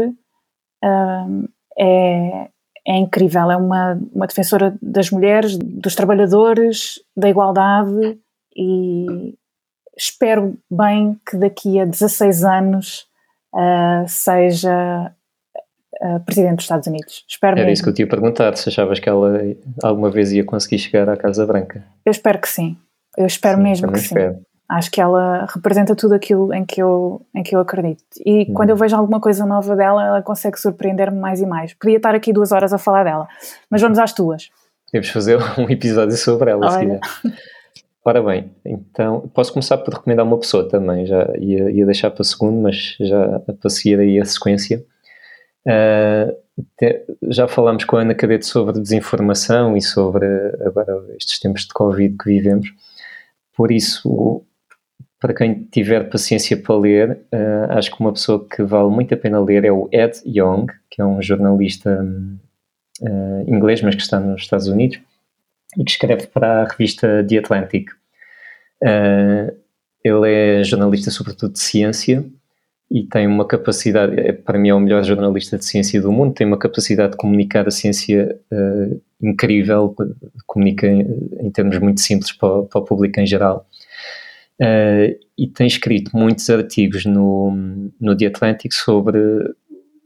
Um, 0.83 1.49
é, 1.79 2.49
é 2.87 2.97
incrível, 2.97 3.51
é 3.51 3.57
uma, 3.57 4.01
uma 4.13 4.27
defensora 4.27 4.77
das 4.81 5.11
mulheres, 5.11 5.57
dos 5.57 5.95
trabalhadores, 5.95 7.01
da 7.17 7.29
igualdade 7.29 8.19
e 8.57 9.35
espero 9.97 10.57
bem 10.71 11.19
que 11.29 11.37
daqui 11.37 11.79
a 11.79 11.85
16 11.85 12.45
anos 12.45 13.07
uh, 13.55 14.09
seja 14.09 15.13
uh, 16.03 16.21
Presidente 16.25 16.57
dos 16.57 16.65
Estados 16.65 16.87
Unidos. 16.87 17.25
Espero 17.29 17.57
Era 17.57 17.67
mesmo. 17.67 17.73
isso 17.75 17.83
que 17.83 17.89
eu 17.91 17.95
te 17.95 18.03
ia 18.03 18.09
perguntar, 18.09 18.57
se 18.57 18.69
achavas 18.69 18.99
que 18.99 19.09
ela 19.09 19.39
alguma 19.83 20.11
vez 20.11 20.33
ia 20.33 20.45
conseguir 20.45 20.79
chegar 20.79 21.09
à 21.09 21.17
Casa 21.17 21.47
Branca. 21.47 21.85
Eu 22.05 22.11
espero 22.11 22.39
que 22.39 22.49
sim, 22.49 22.77
eu 23.17 23.27
espero 23.27 23.59
sim, 23.59 23.63
mesmo 23.63 23.93
que 23.93 23.99
espero. 23.99 24.35
sim. 24.35 24.43
Acho 24.71 24.91
que 24.91 25.01
ela 25.01 25.47
representa 25.53 25.97
tudo 25.97 26.15
aquilo 26.15 26.55
em 26.55 26.65
que 26.65 26.81
eu, 26.81 27.27
em 27.35 27.43
que 27.43 27.57
eu 27.57 27.61
acredito. 27.61 28.05
E 28.25 28.43
hum. 28.43 28.55
quando 28.55 28.71
eu 28.71 28.77
vejo 28.77 28.95
alguma 28.95 29.21
coisa 29.21 29.45
nova 29.45 29.75
dela, 29.75 30.07
ela 30.07 30.23
consegue 30.23 30.61
surpreender-me 30.61 31.19
mais 31.19 31.41
e 31.41 31.47
mais. 31.47 31.75
Podia 31.75 31.97
estar 31.97 32.15
aqui 32.15 32.33
duas 32.33 32.53
horas 32.53 32.73
a 32.73 32.79
falar 32.79 33.03
dela, 33.03 33.27
mas 33.69 33.83
vamos 33.83 33.99
às 33.99 34.13
tuas. 34.13 34.49
Podemos 34.87 35.09
fazer 35.11 35.39
um 35.59 35.69
episódio 35.69 36.17
sobre 36.17 36.53
ela, 36.53 36.73
Olha. 36.73 37.01
se 37.03 37.33
Ora 38.05 38.23
bem, 38.23 38.51
então 38.65 39.29
posso 39.35 39.53
começar 39.53 39.77
por 39.77 39.93
recomendar 39.93 40.25
uma 40.25 40.39
pessoa 40.39 40.67
também. 40.67 41.05
Já 41.05 41.29
ia, 41.39 41.71
ia 41.71 41.85
deixar 41.85 42.11
para 42.11 42.25
segundo, 42.25 42.63
mas 42.63 42.97
já 42.99 43.41
para 43.41 43.69
seguir 43.69 43.99
aí 43.99 44.19
a 44.19 44.25
sequência. 44.25 44.83
Uh, 45.67 46.35
te, 46.79 47.05
já 47.29 47.47
falámos 47.47 47.85
com 47.85 47.97
a 47.97 48.01
Ana 48.01 48.15
Cadete 48.15 48.47
sobre 48.47 48.81
desinformação 48.81 49.77
e 49.77 49.83
sobre 49.83 50.27
agora 50.65 51.05
estes 51.19 51.39
tempos 51.39 51.63
de 51.63 51.75
Covid 51.75 52.17
que 52.17 52.25
vivemos. 52.25 52.73
Por 53.55 53.71
isso, 53.71 54.47
para 55.21 55.35
quem 55.35 55.65
tiver 55.65 56.09
paciência 56.09 56.57
para 56.57 56.77
ler, 56.77 57.11
uh, 57.33 57.73
acho 57.73 57.95
que 57.95 58.01
uma 58.01 58.13
pessoa 58.13 58.45
que 58.49 58.63
vale 58.63 58.89
muito 58.89 59.13
a 59.13 59.17
pena 59.19 59.39
ler 59.39 59.67
é 59.67 59.71
o 59.71 59.89
Ed 59.93 60.19
Young, 60.25 60.67
que 60.91 61.03
é 61.03 61.05
um 61.05 61.21
jornalista 61.21 62.03
uh, 63.03 63.45
inglês, 63.47 63.83
mas 63.83 63.95
que 63.95 64.01
está 64.01 64.19
nos 64.19 64.41
Estados 64.41 64.67
Unidos, 64.67 64.99
e 65.77 65.85
que 65.85 65.91
escreve 65.91 66.27
para 66.27 66.63
a 66.63 66.65
revista 66.65 67.25
The 67.29 67.37
Atlantic. 67.37 67.91
Uh, 68.83 69.55
ele 70.03 70.33
é 70.33 70.65
jornalista, 70.65 71.11
sobretudo 71.11 71.53
de 71.53 71.61
ciência, 71.61 72.25
e 72.91 73.05
tem 73.05 73.27
uma 73.27 73.47
capacidade, 73.47 74.19
é, 74.19 74.33
para 74.33 74.59
mim 74.59 74.71
é 74.71 74.75
o 74.75 74.81
melhor 74.81 75.05
jornalista 75.05 75.59
de 75.59 75.67
ciência 75.67 76.01
do 76.01 76.11
mundo, 76.11 76.33
tem 76.33 76.47
uma 76.47 76.59
capacidade 76.59 77.13
de 77.13 77.19
comunicar 77.19 77.69
a 77.69 77.71
ciência 77.71 78.37
incrível, 79.23 79.95
comunica 80.45 80.89
em, 80.89 81.03
em, 81.41 81.51
termos 81.53 81.79
muito 81.79 82.01
simples 82.01 82.33
para, 82.33 82.63
para 82.63 82.81
o 82.81 82.85
público 82.85 83.21
em 83.21 83.27
geral. 83.27 83.65
Uh, 84.61 85.19
e 85.39 85.49
tem 85.49 85.67
escrito 85.67 86.15
muitos 86.15 86.51
artigos 86.51 87.07
no, 87.07 87.91
no 87.99 88.15
The 88.15 88.27
Atlantic 88.27 88.73
sobre 88.73 89.19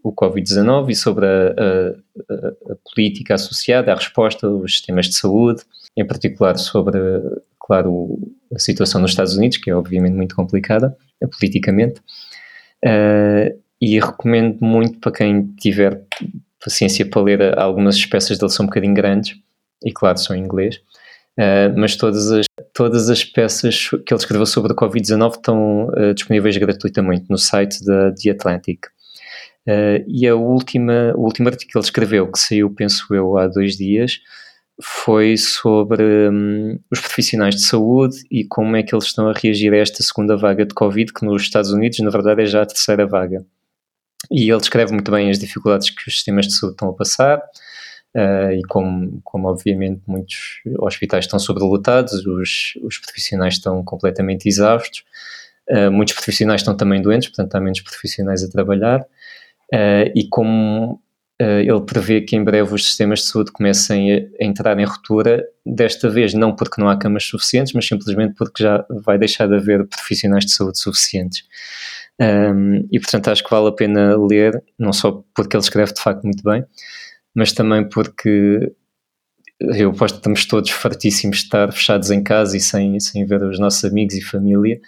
o 0.04 0.12
Covid-19 0.12 0.90
e 0.90 0.94
sobre 0.94 1.26
a, 1.26 1.30
a, 1.30 2.72
a, 2.72 2.76
política 2.88 3.34
associada, 3.34 3.90
a 3.90 3.96
resposta, 3.96 4.48
os 4.48 4.72
sistemas 4.72 5.06
de 5.06 5.16
saúde, 5.16 5.62
em 5.96 6.06
particular 6.06 6.56
sobre, 6.56 6.98
claro, 7.58 8.18
a 8.54 8.58
situação 8.58 9.00
nos 9.00 9.10
Estados 9.10 9.34
Unidos, 9.34 9.58
que 9.58 9.70
é 9.70 9.74
obviamente 9.74 10.14
muito 10.14 10.36
complicada 10.36 10.96
eh, 11.20 11.26
politicamente. 11.26 12.00
Uh, 12.84 13.58
e 13.80 13.98
recomendo 13.98 14.58
muito 14.60 14.98
para 14.98 15.10
quem 15.10 15.46
tiver 15.56 16.00
paciência 16.62 17.04
para 17.04 17.22
ler 17.22 17.58
algumas 17.58 17.96
espécies 17.96 18.38
dele, 18.38 18.52
são 18.52 18.64
um 18.64 18.68
bocadinho 18.68 18.94
grandes, 18.94 19.36
e 19.82 19.90
claro, 19.90 20.18
são 20.18 20.36
em 20.36 20.40
inglês, 20.40 20.80
uh, 21.38 21.78
mas 21.78 21.96
todas 21.96 22.30
as 22.30 22.46
todas 22.74 23.08
as 23.08 23.24
peças 23.24 23.88
que 23.88 24.12
ele 24.12 24.20
escreveu 24.20 24.44
sobre 24.44 24.72
a 24.72 24.74
Covid-19 24.74 25.36
estão 25.36 25.86
uh, 25.88 26.12
disponíveis 26.12 26.56
gratuitamente 26.56 27.26
no 27.30 27.38
site 27.38 27.82
da 27.84 28.12
The 28.12 28.30
Atlantic. 28.30 28.86
Uh, 29.66 30.04
e 30.06 30.26
a 30.26 30.34
última, 30.34 31.14
o 31.16 31.22
último 31.22 31.48
artigo 31.48 31.70
que 31.70 31.78
ele 31.78 31.84
escreveu, 31.84 32.30
que 32.30 32.38
saiu, 32.38 32.68
penso 32.74 33.14
eu, 33.14 33.38
há 33.38 33.46
dois 33.46 33.76
dias, 33.76 34.18
foi 34.82 35.36
sobre 35.36 36.02
um, 36.28 36.78
os 36.90 37.00
profissionais 37.00 37.54
de 37.54 37.62
saúde 37.62 38.16
e 38.30 38.44
como 38.44 38.74
é 38.76 38.82
que 38.82 38.92
eles 38.92 39.04
estão 39.04 39.28
a 39.28 39.32
reagir 39.32 39.72
a 39.72 39.78
esta 39.78 40.02
segunda 40.02 40.36
vaga 40.36 40.66
de 40.66 40.74
Covid, 40.74 41.12
que 41.12 41.24
nos 41.24 41.42
Estados 41.42 41.70
Unidos, 41.70 41.98
na 42.00 42.10
verdade, 42.10 42.42
é 42.42 42.46
já 42.46 42.62
a 42.62 42.66
terceira 42.66 43.06
vaga. 43.06 43.46
E 44.30 44.50
ele 44.50 44.60
descreve 44.60 44.92
muito 44.92 45.10
bem 45.12 45.30
as 45.30 45.38
dificuldades 45.38 45.90
que 45.90 46.08
os 46.08 46.14
sistemas 46.14 46.46
de 46.46 46.54
saúde 46.54 46.74
estão 46.74 46.88
a 46.88 46.92
passar, 46.92 47.40
Uh, 48.16 48.52
e 48.52 48.62
como, 48.68 49.20
como 49.24 49.48
obviamente 49.48 50.00
muitos 50.06 50.60
hospitais 50.78 51.24
estão 51.24 51.38
sobrelotados, 51.38 52.24
os, 52.24 52.74
os 52.84 52.98
profissionais 52.98 53.54
estão 53.54 53.82
completamente 53.82 54.48
exaustos, 54.48 55.04
uh, 55.68 55.90
muitos 55.90 56.14
profissionais 56.14 56.60
estão 56.60 56.76
também 56.76 57.02
doentes, 57.02 57.28
portanto 57.28 57.52
há 57.56 57.60
menos 57.60 57.80
profissionais 57.80 58.44
a 58.44 58.48
trabalhar, 58.48 59.00
uh, 59.00 60.10
e 60.14 60.28
como 60.30 61.00
ele 61.40 61.80
prevê 61.80 62.20
que 62.20 62.36
em 62.36 62.44
breve 62.44 62.72
os 62.72 62.86
sistemas 62.86 63.18
de 63.18 63.26
saúde 63.26 63.50
comecem 63.50 64.14
a, 64.14 64.16
a, 64.40 64.46
entrar 64.46 64.78
em 64.78 64.84
ruptura, 64.84 65.44
desta 65.66 66.08
vez 66.08 66.32
não 66.32 66.54
porque 66.54 66.80
não 66.80 66.88
há 66.88 66.96
camas 66.96 67.24
suficientes, 67.24 67.72
mas 67.74 67.86
simplesmente 67.86 68.34
porque 68.34 68.62
já 68.62 68.86
vai 68.88 69.18
deixar 69.18 69.48
de 69.48 69.56
haver 69.56 69.84
profissionais 69.88 70.46
de 70.46 70.52
saúde 70.52 70.78
suficientes. 70.78 71.42
Um, 72.20 72.86
e 72.90 73.00
portanto 73.00 73.28
acho 73.28 73.42
que 73.42 73.50
vale 73.50 73.68
a 73.68 73.72
pena 73.72 74.16
ler, 74.16 74.62
não 74.78 74.92
só 74.92 75.24
porque 75.34 75.56
ele 75.56 75.64
escreve 75.64 75.92
de 75.92 76.00
facto 76.00 76.22
muito 76.22 76.42
bem, 76.44 76.64
mas 77.34 77.52
também 77.52 77.88
porque 77.88 78.72
eu 79.60 79.90
aposto 79.90 80.14
que 80.14 80.20
estamos 80.20 80.46
todos 80.46 80.70
fartíssimos 80.70 81.38
de 81.38 81.44
estar 81.44 81.72
fechados 81.72 82.10
em 82.10 82.22
casa 82.22 82.56
e 82.56 82.60
sem, 82.60 82.98
sem 83.00 83.24
ver 83.24 83.42
os 83.42 83.58
nossos 83.58 83.84
amigos 83.84 84.14
e 84.14 84.20
família, 84.20 84.80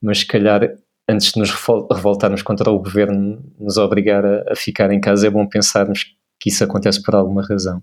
mas 0.00 0.20
se 0.20 0.26
calhar 0.26 0.76
antes 1.08 1.32
de 1.32 1.38
nos 1.38 1.50
revoltarmos 1.50 2.42
contra 2.42 2.70
o 2.70 2.78
governo, 2.78 3.42
nos 3.58 3.76
obrigar 3.76 4.24
a, 4.24 4.52
a 4.52 4.56
ficar 4.56 4.90
em 4.90 5.00
casa, 5.00 5.26
é 5.26 5.30
bom 5.30 5.46
pensarmos 5.46 6.16
que 6.40 6.50
isso 6.50 6.64
acontece 6.64 7.02
por 7.02 7.14
alguma 7.14 7.46
razão 7.46 7.82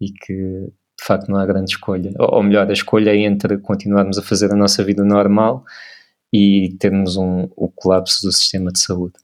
e 0.00 0.10
que 0.10 0.34
de 0.34 1.04
facto 1.04 1.28
não 1.28 1.38
há 1.38 1.46
grande 1.46 1.70
escolha. 1.70 2.12
Ou, 2.18 2.36
ou 2.36 2.42
melhor, 2.42 2.68
a 2.68 2.72
escolha 2.72 3.10
é 3.10 3.18
entre 3.18 3.58
continuarmos 3.58 4.18
a 4.18 4.22
fazer 4.22 4.52
a 4.52 4.56
nossa 4.56 4.82
vida 4.82 5.04
normal 5.04 5.64
e 6.32 6.76
termos 6.80 7.16
um, 7.16 7.48
o 7.56 7.68
colapso 7.68 8.26
do 8.26 8.32
sistema 8.32 8.72
de 8.72 8.80
saúde. 8.80 9.14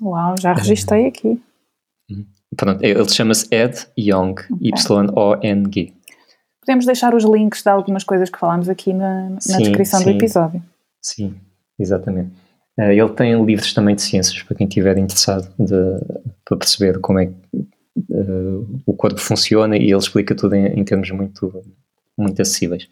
Uau, 0.00 0.34
já 0.40 0.52
registrei 0.54 1.06
aqui. 1.06 1.40
Pronto, 2.56 2.82
ele 2.82 3.08
chama-se 3.08 3.46
Ed 3.50 3.86
Young, 3.98 4.32
okay. 4.32 4.70
Y-O-N-G. 4.70 5.92
Podemos 6.60 6.86
deixar 6.86 7.14
os 7.14 7.24
links 7.24 7.62
de 7.62 7.68
algumas 7.70 8.04
coisas 8.04 8.30
que 8.30 8.38
falámos 8.38 8.68
aqui 8.68 8.92
na, 8.92 9.30
na 9.30 9.40
sim, 9.40 9.58
descrição 9.58 10.00
sim. 10.00 10.04
do 10.04 10.10
episódio. 10.10 10.62
Sim, 11.00 11.34
exatamente. 11.78 12.30
Uh, 12.78 12.92
ele 12.92 13.08
tem 13.10 13.44
livros 13.44 13.74
também 13.74 13.94
de 13.94 14.02
ciências 14.02 14.42
para 14.42 14.56
quem 14.56 14.66
estiver 14.66 14.96
interessado 14.96 15.52
de, 15.58 15.74
para 16.44 16.56
perceber 16.56 17.00
como 17.00 17.18
é 17.18 17.26
que 17.26 17.34
uh, 18.10 18.82
o 18.86 18.94
corpo 18.94 19.20
funciona 19.20 19.76
e 19.76 19.90
ele 19.90 19.96
explica 19.96 20.34
tudo 20.34 20.54
em, 20.54 20.66
em, 20.66 20.84
termos 20.84 21.10
muito, 21.10 21.52
muito 22.16 22.40
acessíveis. 22.40 22.88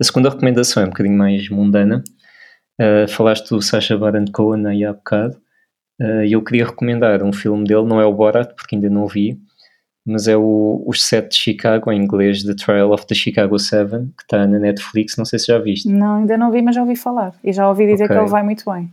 A 0.00 0.04
segunda 0.04 0.30
recomendação 0.30 0.82
é 0.82 0.86
um 0.86 0.90
bocadinho 0.90 1.18
mais 1.18 1.48
mundana. 1.48 2.04
Uh, 2.80 3.08
falaste 3.08 3.50
do 3.50 3.60
Sacha 3.60 3.98
Baron 3.98 4.24
Cohen 4.32 4.66
aí 4.66 4.84
há 4.84 4.92
bocado. 4.92 5.36
Uh, 6.00 6.24
eu 6.28 6.42
queria 6.42 6.64
recomendar 6.64 7.22
um 7.22 7.32
filme 7.32 7.64
dele, 7.64 7.84
não 7.84 8.00
é 8.00 8.06
o 8.06 8.14
Borat, 8.14 8.54
porque 8.54 8.74
ainda 8.74 8.88
não 8.88 9.06
vi, 9.06 9.38
mas 10.06 10.26
é 10.26 10.36
o, 10.36 10.82
Os 10.86 11.04
Sete 11.04 11.30
de 11.30 11.36
Chicago, 11.36 11.92
em 11.92 12.02
inglês, 12.02 12.42
The 12.42 12.54
Trial 12.54 12.90
of 12.90 13.06
the 13.06 13.14
Chicago 13.14 13.58
Seven, 13.58 14.06
que 14.16 14.22
está 14.22 14.46
na 14.46 14.58
Netflix, 14.58 15.16
não 15.16 15.26
sei 15.26 15.38
se 15.38 15.48
já 15.48 15.58
viste. 15.58 15.88
Não, 15.88 16.16
ainda 16.16 16.38
não 16.38 16.50
vi, 16.50 16.62
mas 16.62 16.74
já 16.74 16.80
ouvi 16.80 16.96
falar, 16.96 17.34
e 17.44 17.52
já 17.52 17.68
ouvi 17.68 17.86
dizer 17.86 18.04
okay. 18.04 18.16
que 18.16 18.22
ele 18.22 18.30
vai 18.30 18.42
muito 18.42 18.64
bem. 18.70 18.90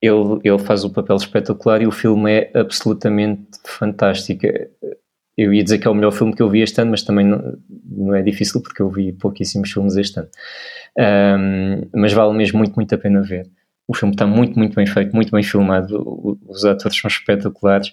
Ele, 0.00 0.38
ele 0.44 0.58
faz 0.58 0.84
o 0.84 0.88
um 0.88 0.92
papel 0.92 1.16
espetacular 1.16 1.82
e 1.82 1.86
o 1.86 1.90
filme 1.90 2.30
é 2.30 2.50
absolutamente 2.54 3.48
fantástico. 3.64 4.46
Eu 5.36 5.52
ia 5.52 5.64
dizer 5.64 5.78
que 5.78 5.88
é 5.88 5.90
o 5.90 5.94
melhor 5.94 6.12
filme 6.12 6.34
que 6.34 6.42
eu 6.42 6.48
vi 6.48 6.60
este 6.60 6.80
ano, 6.80 6.92
mas 6.92 7.02
também 7.02 7.26
não, 7.26 7.58
não 7.84 8.14
é 8.14 8.22
difícil 8.22 8.62
porque 8.62 8.80
eu 8.80 8.88
vi 8.88 9.12
pouquíssimos 9.12 9.72
filmes 9.72 9.96
este 9.96 10.20
ano. 10.20 10.28
Um, 10.96 11.88
mas 11.94 12.12
vale 12.12 12.32
mesmo 12.36 12.58
muito, 12.58 12.76
muito 12.76 12.94
a 12.94 12.98
pena 12.98 13.22
ver. 13.22 13.50
O 13.88 13.94
filme 13.94 14.14
está 14.14 14.26
muito, 14.26 14.58
muito 14.58 14.74
bem 14.74 14.86
feito, 14.86 15.16
muito 15.16 15.32
bem 15.32 15.42
filmado, 15.42 16.38
os 16.46 16.62
atores 16.66 16.98
são 16.98 17.08
espetaculares 17.08 17.90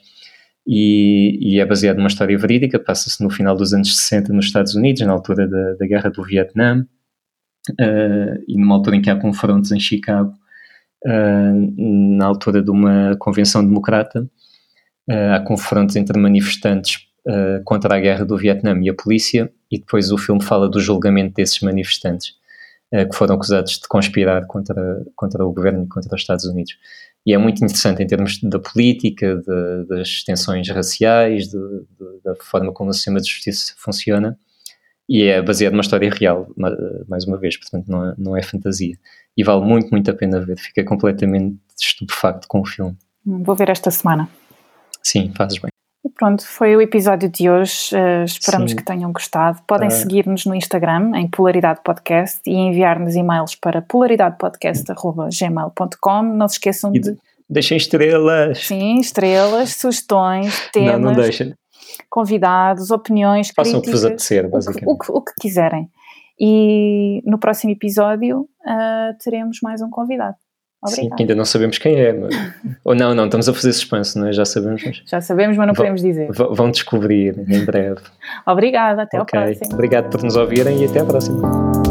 e, 0.67 1.37
e 1.39 1.59
é 1.59 1.65
baseado 1.65 1.97
numa 1.97 2.09
história 2.09 2.37
verídica, 2.37 2.77
passa-se 2.77 3.23
no 3.23 3.29
final 3.29 3.55
dos 3.55 3.73
anos 3.73 3.95
60 3.95 4.33
nos 4.33 4.47
Estados 4.47 4.75
Unidos, 4.75 5.01
na 5.03 5.13
altura 5.13 5.47
da, 5.47 5.73
da 5.75 5.87
Guerra 5.87 6.09
do 6.09 6.21
Vietnã. 6.21 6.85
uh, 7.79 8.43
e 8.47 8.57
numa 8.57 8.75
altura 8.75 8.97
em 8.97 9.01
que 9.01 9.09
há 9.09 9.15
confrontos 9.15 9.71
em 9.71 9.79
Chicago, 9.79 10.33
uh, 11.05 12.17
na 12.17 12.25
altura 12.25 12.61
de 12.61 12.71
uma 12.71 13.15
convenção 13.17 13.63
democrata, 13.63 14.29
há 15.33 15.39
confrontos 15.39 15.95
entre 15.95 16.19
manifestantes 16.19 17.07
contra 17.63 17.95
a 17.95 17.99
guerra 17.99 18.25
do 18.25 18.35
Vietnã 18.35 18.75
e 18.81 18.89
a 18.89 18.93
polícia, 18.93 19.51
e 19.71 19.77
depois 19.77 20.11
o 20.11 20.17
filme 20.17 20.43
fala 20.43 20.67
do 20.67 20.79
julgamento 20.79 21.35
desses 21.35 21.59
manifestantes 21.59 22.33
que 23.03 23.15
foram 23.15 23.35
acusados 23.35 23.79
de 23.79 23.87
conspirar 23.87 24.45
contra, 24.47 25.03
contra 25.15 25.45
o 25.45 25.51
governo 25.51 25.83
e 25.83 25.87
contra 25.87 26.15
os 26.15 26.21
Estados 26.21 26.45
Unidos 26.45 26.77
e 27.25 27.33
é 27.33 27.37
muito 27.37 27.63
interessante 27.63 28.03
em 28.03 28.07
termos 28.07 28.39
da 28.43 28.59
política, 28.59 29.35
de, 29.35 29.85
das 29.87 30.23
tensões 30.23 30.69
raciais, 30.69 31.47
de, 31.47 31.57
de, 31.57 32.21
da 32.23 32.35
forma 32.35 32.71
como 32.71 32.91
o 32.91 32.93
sistema 32.93 33.19
de 33.19 33.27
justiça 33.27 33.73
funciona 33.77 34.37
e 35.09 35.23
é 35.23 35.41
baseado 35.41 35.73
numa 35.73 35.81
história 35.81 36.09
real, 36.09 36.47
mais 37.07 37.25
uma 37.25 37.37
vez, 37.37 37.57
portanto 37.57 37.87
não 37.87 38.09
é, 38.09 38.15
não 38.17 38.37
é 38.37 38.43
fantasia. 38.43 38.95
E 39.35 39.43
vale 39.43 39.65
muito, 39.65 39.89
muito 39.89 40.09
a 40.09 40.13
pena 40.13 40.39
ver, 40.39 40.57
fica 40.57 40.83
completamente 40.83 41.57
estupefacto 41.79 42.47
com 42.47 42.61
o 42.61 42.65
filme. 42.65 42.95
Vou 43.25 43.55
ver 43.55 43.69
esta 43.69 43.89
semana. 43.89 44.29
Sim, 45.01 45.31
fazes 45.35 45.59
bem. 45.59 45.69
E 46.05 46.09
pronto, 46.09 46.45
foi 46.45 46.75
o 46.75 46.81
episódio 46.81 47.27
de 47.27 47.49
hoje. 47.49 47.89
Uh, 47.95 48.25
esperamos 48.25 48.69
Sim. 48.71 48.77
que 48.77 48.83
tenham 48.83 49.11
gostado. 49.11 49.59
Podem 49.65 49.87
uh, 49.87 49.91
seguir-nos 49.91 50.45
no 50.45 50.53
Instagram, 50.53 51.13
em 51.15 51.27
Polaridade 51.27 51.79
Podcast, 51.83 52.41
e 52.45 52.53
enviar-nos 52.53 53.15
e-mails 53.15 53.55
para 53.55 53.81
polaridadepodcast.gmail.com. 53.81 56.21
Não 56.21 56.47
se 56.47 56.53
esqueçam 56.55 56.91
de. 56.91 57.17
Deixem 57.49 57.77
estrelas. 57.77 58.59
Sim, 58.59 58.99
estrelas, 58.99 59.75
sugestões, 59.75 60.69
temas. 60.71 61.01
Não, 61.01 61.11
não 61.11 61.19
deixem 61.19 61.55
convidados, 62.09 62.89
opiniões, 62.91 63.51
Façam 63.55 63.81
críticas, 63.81 63.81
o 63.81 63.83
que 63.83 63.91
vos 63.91 64.05
apetecer, 64.05 64.49
basicamente. 64.49 64.87
O 64.87 64.97
que, 64.97 65.11
o 65.11 65.21
que, 65.21 65.33
quiserem. 65.39 65.89
E 66.39 67.21
no 67.25 67.37
próximo 67.37 67.71
episódio 67.71 68.41
uh, 68.41 69.17
teremos 69.23 69.59
mais 69.61 69.81
um 69.81 69.89
convidado. 69.89 70.35
Obrigada. 70.87 71.09
Sim, 71.09 71.15
que 71.15 71.23
ainda 71.23 71.35
não 71.35 71.45
sabemos 71.45 71.77
quem 71.77 71.99
é. 71.99 72.13
Mas... 72.13 72.35
Ou 72.83 72.95
não, 72.95 73.13
não, 73.13 73.25
estamos 73.25 73.47
a 73.49 73.53
fazer 73.53 73.73
suspense, 73.73 74.17
não 74.17 74.27
é? 74.27 74.33
Já 74.33 74.45
sabemos. 74.45 74.83
Mas... 74.85 75.01
Já 75.05 75.21
sabemos, 75.21 75.57
mas 75.57 75.67
não 75.67 75.73
podemos 75.73 76.01
dizer. 76.01 76.29
Vão 76.31 76.71
descobrir 76.71 77.35
em 77.47 77.65
breve. 77.65 78.01
Obrigada, 78.45 79.03
até 79.03 79.21
okay. 79.21 79.39
ao 79.39 79.45
próximo. 79.45 79.73
Obrigado 79.73 80.09
por 80.09 80.23
nos 80.23 80.35
ouvirem 80.35 80.81
e 80.81 80.85
até 80.85 80.99
à 80.99 81.05
próxima. 81.05 81.84